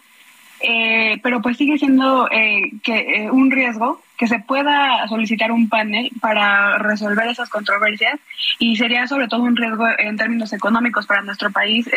[0.60, 5.68] eh, pero pues sigue siendo eh, que, eh, un riesgo que se pueda solicitar un
[5.68, 8.20] panel para resolver esas controversias
[8.60, 11.90] y sería sobre todo un riesgo en términos económicos para nuestro país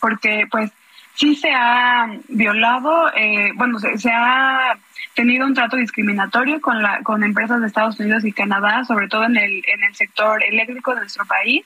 [0.00, 0.72] porque pues
[1.14, 3.12] sí se ha violado,
[3.54, 4.76] bueno, se, se, ha
[5.14, 9.24] tenido un trato discriminatorio con, la, con empresas de Estados Unidos y Canadá, sobre todo
[9.24, 11.64] en el, en el sector eléctrico de nuestro país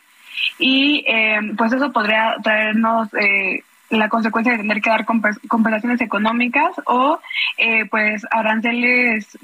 [0.58, 6.72] y eh, pues eso podría traernos eh, la consecuencia de tener que dar compensaciones económicas
[6.86, 7.20] o
[7.56, 9.38] eh, pues aranceles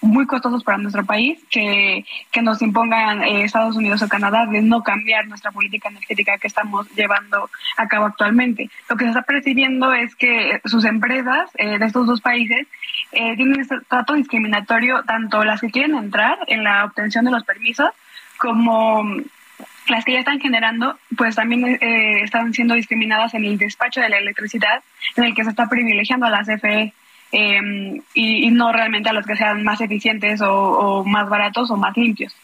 [0.00, 4.82] muy costosos para nuestro país que, que nos impongan Estados Unidos o Canadá de no
[4.82, 8.70] cambiar nuestra política energética que estamos llevando a cabo actualmente.
[8.88, 12.66] Lo que se está percibiendo es que sus empresas de estos dos países
[13.10, 17.90] tienen este trato discriminatorio, tanto las que quieren entrar en la obtención de los permisos
[18.36, 19.04] como
[19.88, 24.08] las que ya están generando, pues también eh, están siendo discriminadas en el despacho de
[24.08, 24.82] la electricidad,
[25.16, 26.92] en el que se está privilegiando a la CFE
[27.32, 31.96] em, y, no realmente a los que sean más eficientes o más baratos o más
[31.96, 32.34] limpios.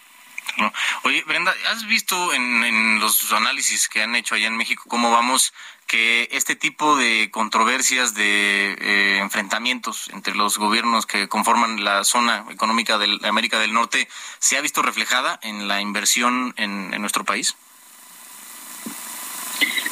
[1.04, 5.52] Oye, Brenda, ¿has visto en, los análisis que han hecho allá en México cómo vamos
[5.90, 12.44] que este tipo de controversias, de eh, enfrentamientos entre los gobiernos que conforman la zona
[12.48, 14.06] económica de América del Norte
[14.38, 17.56] se ha visto reflejada en la inversión en, nuestro país?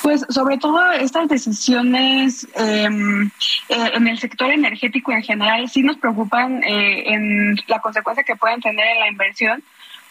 [0.01, 3.27] Pues sobre todo estas decisiones em,
[3.69, 8.37] eh, en el sector energético en general sí nos preocupan eh, en la consecuencia que
[8.37, 9.65] pueden tener en la inversión,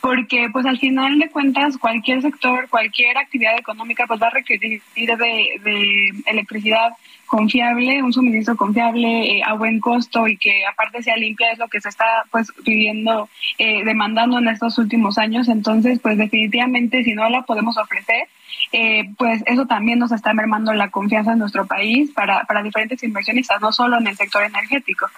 [0.08, 4.82] porque pues al final de cuentas cualquier sector, cualquier actividad económica pues va a requerir
[4.96, 6.94] de, de electricidad
[7.28, 11.68] confiable, un suministro confiable eh, a buen costo y que aparte sea limpia es lo
[11.68, 15.48] que se está pues pidiendo, eh, demandando en estos últimos años.
[15.48, 18.28] Entonces pues definitivamente si no la podemos ofrecer,
[18.72, 23.02] eh, pues eso también nos está mermando la confianza en nuestro país para, para diferentes
[23.04, 25.10] inversionistas, no solo en el sector energético.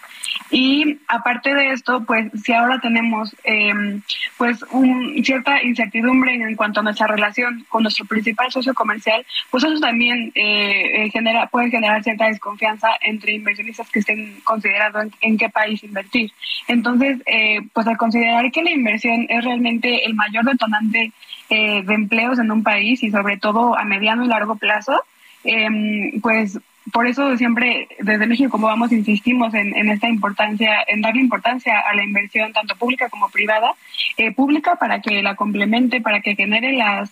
[0.51, 4.01] Y aparte de esto, pues si ahora tenemos eh,
[4.37, 9.63] pues un, cierta incertidumbre en cuanto a nuestra relación con nuestro principal socio comercial, pues
[9.63, 15.49] eso también eh, genera puede generar cierta desconfianza entre inversionistas que estén considerando en, qué
[15.49, 16.31] país invertir.
[16.67, 21.11] Entonces, eh, pues al considerar que la inversión es realmente el mayor detonante
[21.49, 25.03] eh, de empleos en un país y sobre todo a mediano y largo plazo,
[25.43, 26.59] em, pues
[26.91, 31.93] por eso siempre desde México, como vamos, insistimos en, esta importancia, en darle importancia a
[31.93, 33.73] la inversión tanto pública como privada,
[34.17, 37.11] eh, pública para que la complemente, para que genere las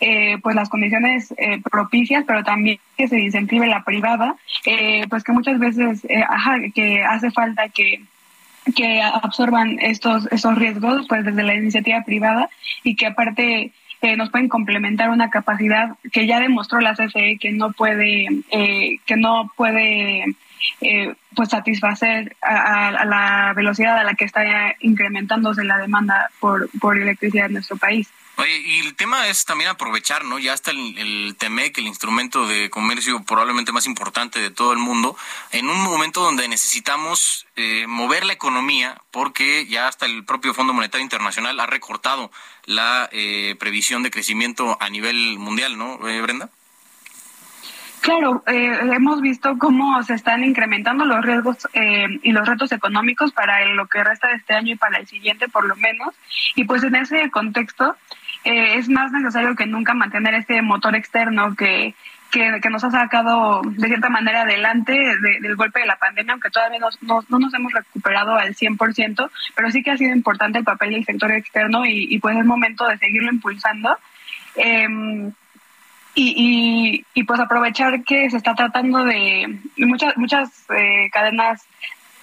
[0.00, 4.36] eh, pues las condiciones eh, propicias, pero también que se incentive la privada,
[5.08, 8.02] pues que muchas veces ajá, que hace falta que
[8.74, 12.50] que absorban estos estos riesgos pues desde la iniciativa privada
[12.82, 13.72] y que aparte
[14.16, 19.16] nos pueden complementar una capacidad que ya demostró la CFE que no puede, eh, que
[19.16, 20.36] no puede
[20.80, 24.44] eh, pues satisfacer a, la velocidad a la que está
[24.80, 28.08] incrementándose la demanda por, por electricidad en nuestro país.
[28.38, 30.38] Oye, y el tema es también aprovechar, ¿no?
[30.38, 34.78] Ya está el, el TEMEC, el instrumento de comercio probablemente más importante de todo el
[34.78, 35.16] mundo,
[35.52, 40.74] en un momento donde necesitamos eh, mover la economía, porque ya hasta el propio Fondo
[40.74, 42.30] Monetario Internacional ha recortado
[42.66, 46.50] la eh, previsión de crecimiento a nivel mundial, ¿no, eh, Brenda?
[48.06, 53.32] Claro, eh, hemos visto cómo se están incrementando los riesgos eh, y los retos económicos
[53.32, 56.14] para lo que resta de este año y para el siguiente, por lo menos.
[56.54, 57.96] Y pues en ese contexto
[58.46, 61.94] eh, es más necesario que nunca mantener este motor externo que,
[62.30, 66.78] que, nos ha sacado de cierta manera adelante del golpe de la pandemia, aunque todavía
[66.78, 71.04] no nos hemos recuperado al 100%, pero sí que ha sido importante el papel del
[71.04, 73.98] sector externo y, y pues es momento de seguirlo impulsando.
[74.54, 74.86] Eh,
[76.18, 81.66] y, y, pues aprovechar que se está tratando de muchas muchas eh, cadenas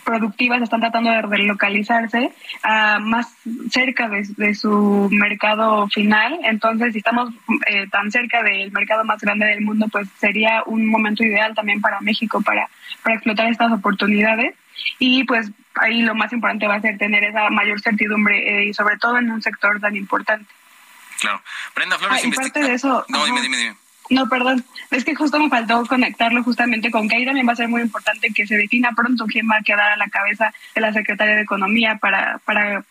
[0.04, 2.32] productivas están tratando de relocalizarse
[2.62, 3.34] a más
[3.70, 6.39] cerca de, su mercado final.
[6.43, 7.34] Entonces, si estamos
[7.68, 11.82] eh, tan cerca del mercado más grande del mundo, pues sería un momento ideal también
[11.82, 12.70] para México para,
[13.01, 14.56] para explotar estas oportunidades.
[14.99, 18.74] Y pues ahí lo más importante va a ser tener esa mayor certidumbre eh, y
[18.74, 20.51] sobre todo en un sector tan importante.
[21.20, 21.41] Claro.
[21.76, 23.06] Brenda Flores, ah, y parte de eso.
[23.08, 23.83] No, dime, dime, dime.
[24.10, 24.66] No, perdón.
[24.91, 27.82] Es que justo me faltó conectarlo justamente con que ahí también va a ser muy
[27.82, 31.36] importante que se defina pronto quién va a quedar a la cabeza de la Secretaría
[31.36, 32.84] de Economía para, para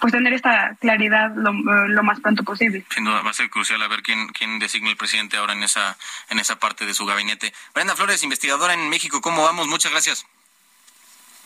[0.00, 2.84] pues tener esta claridad lo, lo, más pronto posible.
[2.90, 5.62] Sin duda, va a ser crucial a ver quién, quién designa el presidente ahora en
[5.62, 5.96] esa,
[6.30, 7.52] en esa parte de su gabinete.
[7.74, 9.68] Brenda Flores, investigadora en México, ¿cómo vamos?
[9.68, 10.26] Muchas gracias.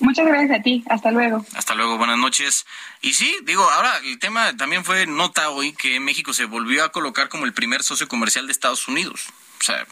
[0.01, 0.85] Muchas gracias a ti.
[0.89, 1.45] Hasta luego.
[1.55, 1.99] Hasta luego.
[1.99, 2.67] Buenas noches.
[3.03, 6.93] Y sí, digo, ahora el tema también fue nota hoy que México se volvió a
[6.93, 9.29] colocar como el primer socio comercial de Estados Unidos.
[9.61, 9.87] O sea,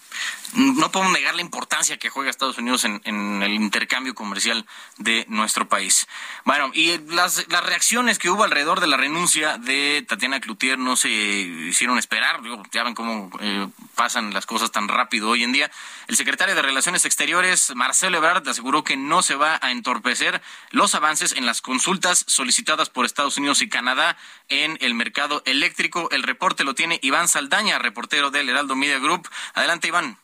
[0.54, 3.00] no podemos negar la importancia que juega Estados Unidos en,
[3.42, 4.64] el intercambio comercial
[4.96, 6.06] de nuestro país.
[6.44, 11.08] Bueno, y las, reacciones que hubo alrededor de la renuncia de Tatiana Cloutier no se
[11.08, 12.40] hicieron esperar.
[12.72, 15.70] ya ven cómo eh, pasan las cosas tan rápido hoy en día.
[16.06, 20.40] El secretario de Relaciones Exteriores, Marcelo Ebrard, aseguró que no se va a entorpecer
[20.70, 24.16] los avances en las consultas solicitadas por Estados Unidos y Canadá
[24.48, 26.08] en el mercado eléctrico.
[26.12, 29.28] El reporte lo tiene Iván Saldaña, reportero del Heraldo Media Group.
[29.56, 30.18] Adelante, Iván.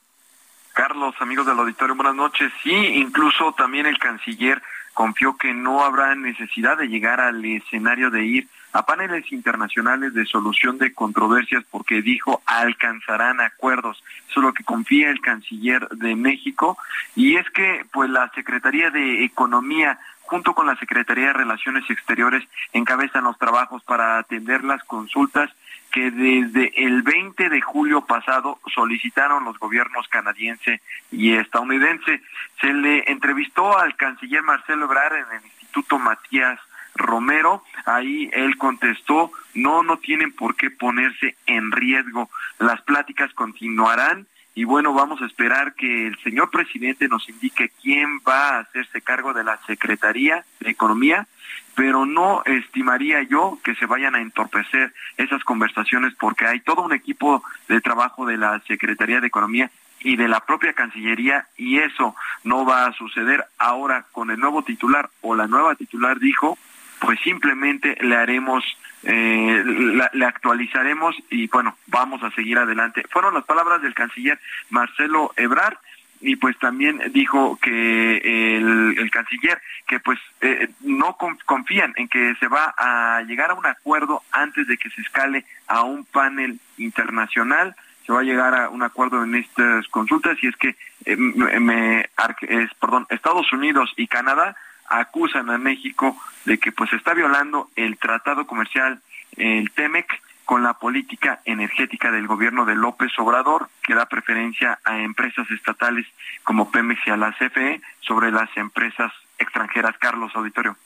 [0.75, 2.53] Carlos, amigos del auditorio, buenas noches.
[2.63, 4.63] Sí, incluso también el canciller
[4.93, 10.27] confió que no habrá necesidad de llegar al escenario de ir a paneles internacionales de
[10.27, 14.05] solución de controversias porque dijo alcanzarán acuerdos.
[14.29, 16.77] Eso es lo que confía el canciller de México
[17.17, 22.47] y es que pues la Secretaría de Economía junto con la Secretaría de Relaciones Exteriores
[22.75, 25.51] encabezan los trabajos para atender las consultas
[25.93, 30.81] que desde el 20 de julio pasado solicitaron los gobiernos canadiense
[31.11, 32.23] y estadounidense.
[32.61, 36.59] Se le entrevistó al canciller Marcelo Ebrard en el Instituto Matías
[36.95, 42.29] Romero, ahí él contestó, no, no tienen por qué ponerse en riesgo,
[42.59, 48.21] las pláticas continuarán y bueno, vamos a esperar que el señor presidente nos indique quién
[48.29, 51.27] va a hacerse cargo de la Secretaría de Economía
[51.75, 56.93] pero no estimaría yo que se vayan a entorpecer esas conversaciones porque hay todo un
[56.93, 59.71] equipo de trabajo de la Secretaría de Economía
[60.01, 62.15] y de la propia Cancillería y eso
[62.45, 66.59] no va a suceder ahora con el nuevo titular o la nueva titular dijo,
[67.01, 68.65] pues simplemente le haremos,
[69.05, 69.65] eh,
[70.13, 73.05] le actualizaremos y bueno, vamos a seguir adelante.
[73.11, 74.39] Fueron las palabras del canciller
[74.71, 75.77] Marcelo Ebrard
[76.23, 78.17] y pues también dijo que
[78.57, 83.67] el, canciller que pues eh, no confían en que se va a llegar a un
[83.67, 87.75] acuerdo antes de que se escale a un panel internacional
[88.07, 92.01] se va a llegar a un acuerdo en estas consultas y es que eh, me,
[92.01, 92.71] es,
[93.11, 94.57] Estados Unidos y Canadá
[94.89, 99.01] acusan a México de que pues está violando el tratado comercial
[99.37, 100.07] el TEMEC
[100.53, 106.07] con la política energética del gobierno de López Obrador, que da preferencia a empresas estatales
[106.45, 109.97] como Pemex y a la CFE sobre las empresas extranjeras.
[109.99, 110.77] Carlos Auditorio.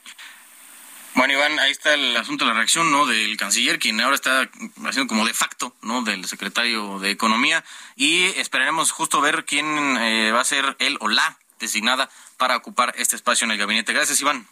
[1.15, 3.05] Bueno, Iván, ahí está el asunto de la reacción, ¿no?
[3.07, 4.49] Del canciller, quien ahora está
[4.85, 6.01] haciendo como de facto, ¿no?
[6.01, 7.61] Del secretario de Economía.
[7.97, 9.65] Y esperaremos justo ver quién
[9.97, 13.91] eh, va a ser él o la designada para ocupar este espacio en el gabinete.
[13.91, 14.47] Gracias, Iván.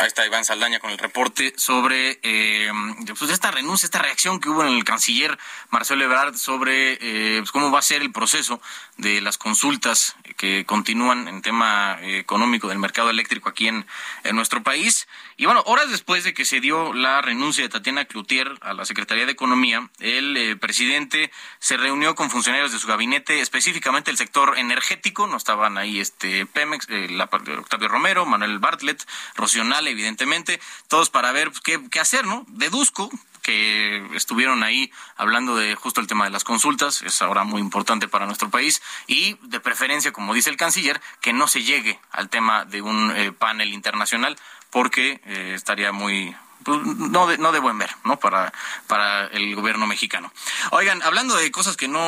[0.00, 2.70] Ahí está Iván Saldaña con el reporte sobre eh,
[3.18, 5.36] pues esta renuncia, esta reacción que hubo en el canciller
[5.70, 8.60] Marcelo Ebrard sobre eh, pues cómo va a ser el proceso
[8.96, 13.86] de las consultas que continúan en tema eh, económico del mercado eléctrico aquí en,
[14.22, 15.08] en, nuestro país.
[15.36, 18.84] Y bueno, horas después de que se dio la renuncia de Tatiana Cloutier a la
[18.84, 24.16] Secretaría de Economía, el eh, presidente se reunió con funcionarios de su gabinete, específicamente el
[24.16, 31.10] sector energético, no estaban ahí este Pemex, la, Octavio Romero, Manuel Bartlett, Rocional, evidentemente, todos
[31.10, 32.44] para ver qué, qué hacer, ¿no?
[32.48, 33.10] Deduzco
[33.42, 38.06] que estuvieron ahí hablando de justo el tema de las consultas, es ahora muy importante
[38.06, 42.28] para nuestro país, y de preferencia, como dice el canciller, que no se llegue al
[42.28, 44.36] tema de un eh, panel internacional,
[44.68, 48.18] porque eh, estaría muy pues, no de, no de buen ver, ¿no?
[48.18, 48.52] Para,
[48.86, 50.32] para el gobierno mexicano.
[50.70, 52.00] Oigan, hablando de cosas que no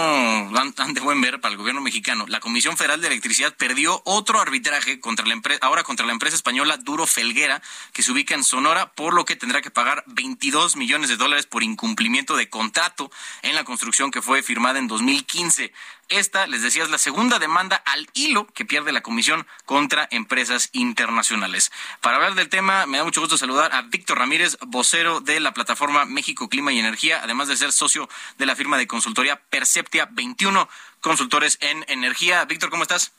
[0.52, 4.02] dan, dan, de buen ver para el gobierno mexicano, la Comisión Federal de Electricidad perdió
[4.04, 8.34] otro arbitraje contra la empresa, ahora contra la empresa española Duro Felguera, que se ubica
[8.34, 12.48] en Sonora, por lo que tendrá que pagar 22 millones de dólares por incumplimiento de
[12.48, 13.10] contrato
[13.42, 15.72] en la construcción que fue firmada en 2015.
[16.10, 20.68] Esta, les decía, es la segunda demanda al hilo que pierde la Comisión contra empresas
[20.72, 21.70] internacionales.
[22.00, 25.54] Para hablar del tema, me da mucho gusto saludar a Víctor Ramírez, vocero de la
[25.54, 28.08] plataforma México Clima y Energía, además de ser socio
[28.38, 30.68] de la firma de consultoría Perceptia 21
[31.00, 32.44] Consultores en Energía.
[32.44, 33.12] Víctor, ¿cómo estás?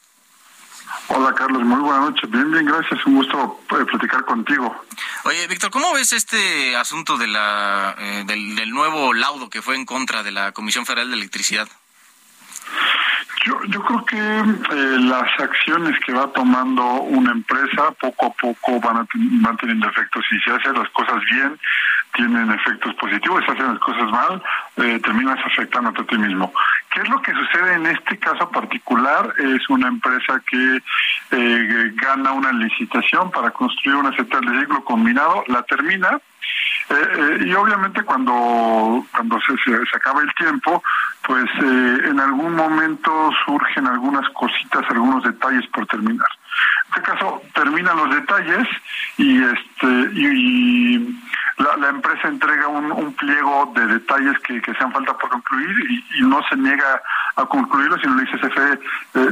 [1.08, 2.30] Hola Carlos, muy buenas noches.
[2.30, 3.06] Bien, bien, gracias.
[3.06, 4.84] Un gusto eh, platicar contigo.
[5.24, 9.76] Oye, Víctor, ¿cómo ves este asunto de la, eh, del, del nuevo laudo que fue
[9.76, 11.70] en contra de la Comisión Federal de Electricidad?
[13.46, 18.80] Yo, yo creo que eh, las acciones que va tomando una empresa poco a poco
[18.80, 20.24] van, a, van teniendo efectos.
[20.30, 21.58] Si se hacen las cosas bien,
[22.14, 23.40] tienen efectos positivos.
[23.40, 24.44] Si se hacen las cosas mal,
[24.78, 26.54] eh, terminas afectando a ti mismo.
[26.92, 29.34] ¿Qué es lo que sucede en este caso particular?
[29.40, 30.84] Es una empresa que
[31.32, 36.20] eh, gana una licitación para construir una central de ciclo combinado, la termina
[36.90, 40.84] eh, eh, y obviamente cuando cuando se, se, acaba el tiempo,
[41.26, 46.28] pues eh, en algún momento surgen algunas cositas, algunos detalles por terminar.
[46.88, 48.68] En este caso terminan los detalles
[49.18, 51.20] y este y,
[51.58, 56.20] la, la, empresa entrega un, pliego de detalles que, que sean falta por concluir y,
[56.20, 57.02] y, no se niega
[57.36, 59.32] a concluirlo, sino le dice CFE, eh,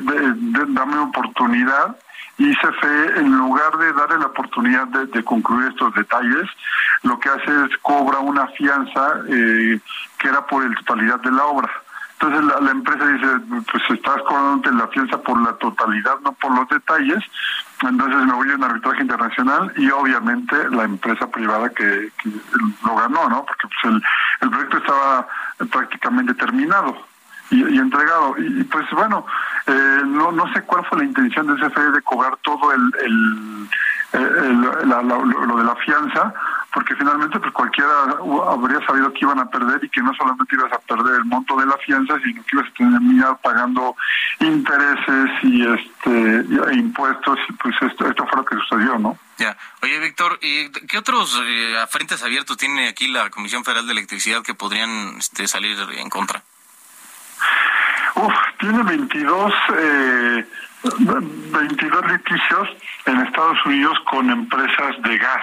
[0.68, 1.98] dame oportunidad
[2.40, 6.50] y CFE, en lugar de darle la oportunidad de, concluir estos detalles,
[7.04, 9.78] lo que hace es cobra una fianza eh,
[10.18, 11.70] que era por la totalidad de la obra.
[12.14, 13.28] Entonces la, empresa dice,
[13.70, 17.24] pues estás cobrando la fianza por la totalidad, no por los detalles.
[17.82, 22.30] Entonces me voy a un arbitraje internacional y obviamente la empresa privada que, que
[22.86, 23.46] lo ganó, ¿no?
[23.46, 24.04] Porque pues el,
[24.42, 25.28] el proyecto estaba
[25.70, 27.09] prácticamente terminado
[27.50, 28.36] y, entregado.
[28.38, 29.26] Y, pues bueno,
[29.68, 33.70] eh, no, no sé cuál fue la intención de CFE de cobrar todo el, el,
[34.14, 36.34] lo de la fianza,
[36.74, 37.92] porque finalmente pues cualquiera
[38.48, 41.56] habría sabido que iban a perder y que no solamente ibas a perder el monto
[41.58, 43.96] de la fianza, sino que ibas a terminar pagando
[44.40, 49.18] intereses y este y impuestos y pues esto esto fue lo que sucedió, ¿no?
[49.38, 49.56] Ya.
[49.82, 54.44] Oye, Víctor, ¿y ¿qué otros eh, frentes abiertos tiene aquí la Comisión Federal de Electricidad
[54.44, 56.44] que podrían este, salir en contra?
[58.16, 60.46] Uf, tiene 22, eh,
[61.00, 62.70] 22 litigios
[63.06, 65.42] en Estados Unidos con empresas de gas.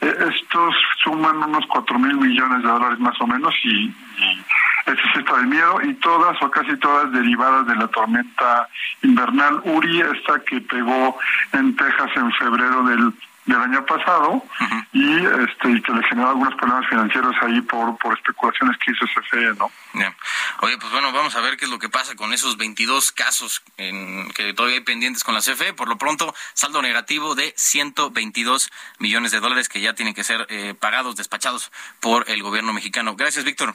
[0.00, 3.86] Estos suman unos 4 mil millones de dólares más o menos y,
[4.18, 4.44] y
[4.86, 8.68] ese es del miedo y todas o casi todas derivadas de la tormenta
[9.02, 11.18] invernal Uri, esta que pegó
[11.52, 13.12] en Texas en febrero del
[13.46, 14.86] del año pasado uh -huh.
[14.92, 19.04] y este y que le generó algunos problemas financieros ahí por por especulaciones que hizo
[19.06, 19.70] CFE, ¿no?
[19.92, 20.14] Yeah.
[20.60, 23.62] Oye, pues bueno, vamos a ver qué es lo que pasa con esos 22 casos
[23.76, 25.74] en, que todavía hay pendientes con la CFE.
[25.74, 30.46] Por lo pronto, saldo negativo de 122 millones de dólares que ya tienen que ser
[30.48, 31.70] eh, pagados, despachados
[32.00, 33.14] por el gobierno mexicano.
[33.16, 33.74] Gracias, Víctor.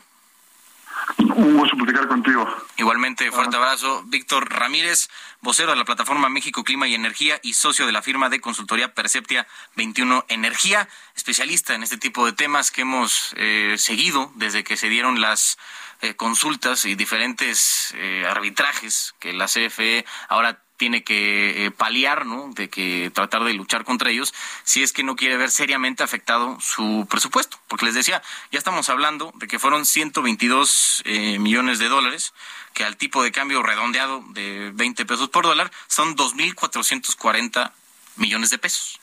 [1.18, 2.48] Un gusto platicar contigo.
[2.90, 4.02] Igualmente, fuerte abrazo.
[4.08, 5.10] Víctor Ramírez,
[5.42, 8.96] vocero de la plataforma México Clima y Energía y socio de la firma de consultoría
[8.96, 14.76] Perceptia 21 Energía, especialista en este tipo de temas que hemos eh, seguido desde que
[14.76, 15.60] se dieron las
[16.02, 22.50] eh, consultas y diferentes eh, arbitrajes que la CFE ahora tiene que eh, paliar, ¿no?
[22.56, 26.58] De que tratar de luchar contra ellos, si es que no quiere ver seriamente afectado
[26.62, 27.60] su presupuesto.
[27.68, 32.34] Porque les decía, ya estamos hablando de que fueron 122 eh, millones de dólares,
[32.74, 37.74] que al tipo de cambio redondeado de 20 pesos por dólar son 2.440
[38.16, 39.02] millones de pesos.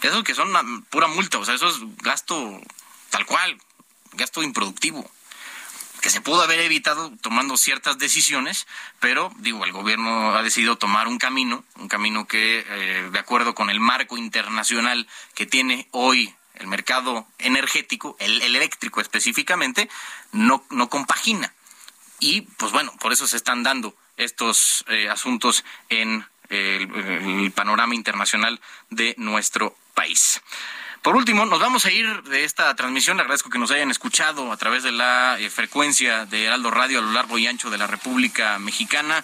[0.00, 2.60] Eso que son pura multa, o sea, eso es gasto
[3.10, 3.58] tal cual,
[4.12, 5.10] gasto improductivo
[6.04, 8.66] que se pudo haber evitado tomando ciertas decisiones,
[9.00, 13.54] pero digo, el gobierno ha decidido tomar un camino, un camino que, eh, de acuerdo
[13.54, 19.88] con el marco internacional que tiene hoy el mercado energético, el, eléctrico específicamente,
[20.30, 21.54] no, no compagina.
[22.20, 28.60] Y pues bueno, por eso se están dando estos eh, asuntos en el panorama internacional
[28.90, 30.42] de nuestro país.
[31.04, 33.20] Por último, nos vamos a ir de esta transmisión.
[33.20, 37.02] Agradezco que nos hayan escuchado a través de la eh, frecuencia de Heraldo Radio a
[37.02, 39.22] lo largo y ancho de la República Mexicana.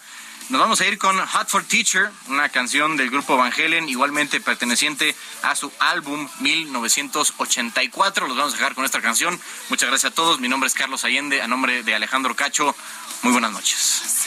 [0.50, 4.42] Nos vamos a ir con Hot for Teacher, una canción del grupo Van Halen, igualmente
[4.42, 8.28] perteneciente a su álbum 1984.
[8.28, 9.40] Los vamos a dejar con esta canción.
[9.70, 10.38] Muchas gracias a todos.
[10.38, 12.76] Mi nombre es Carlos Allende, a nombre de Alejandro Cacho.
[13.22, 14.26] Muy buenas noches.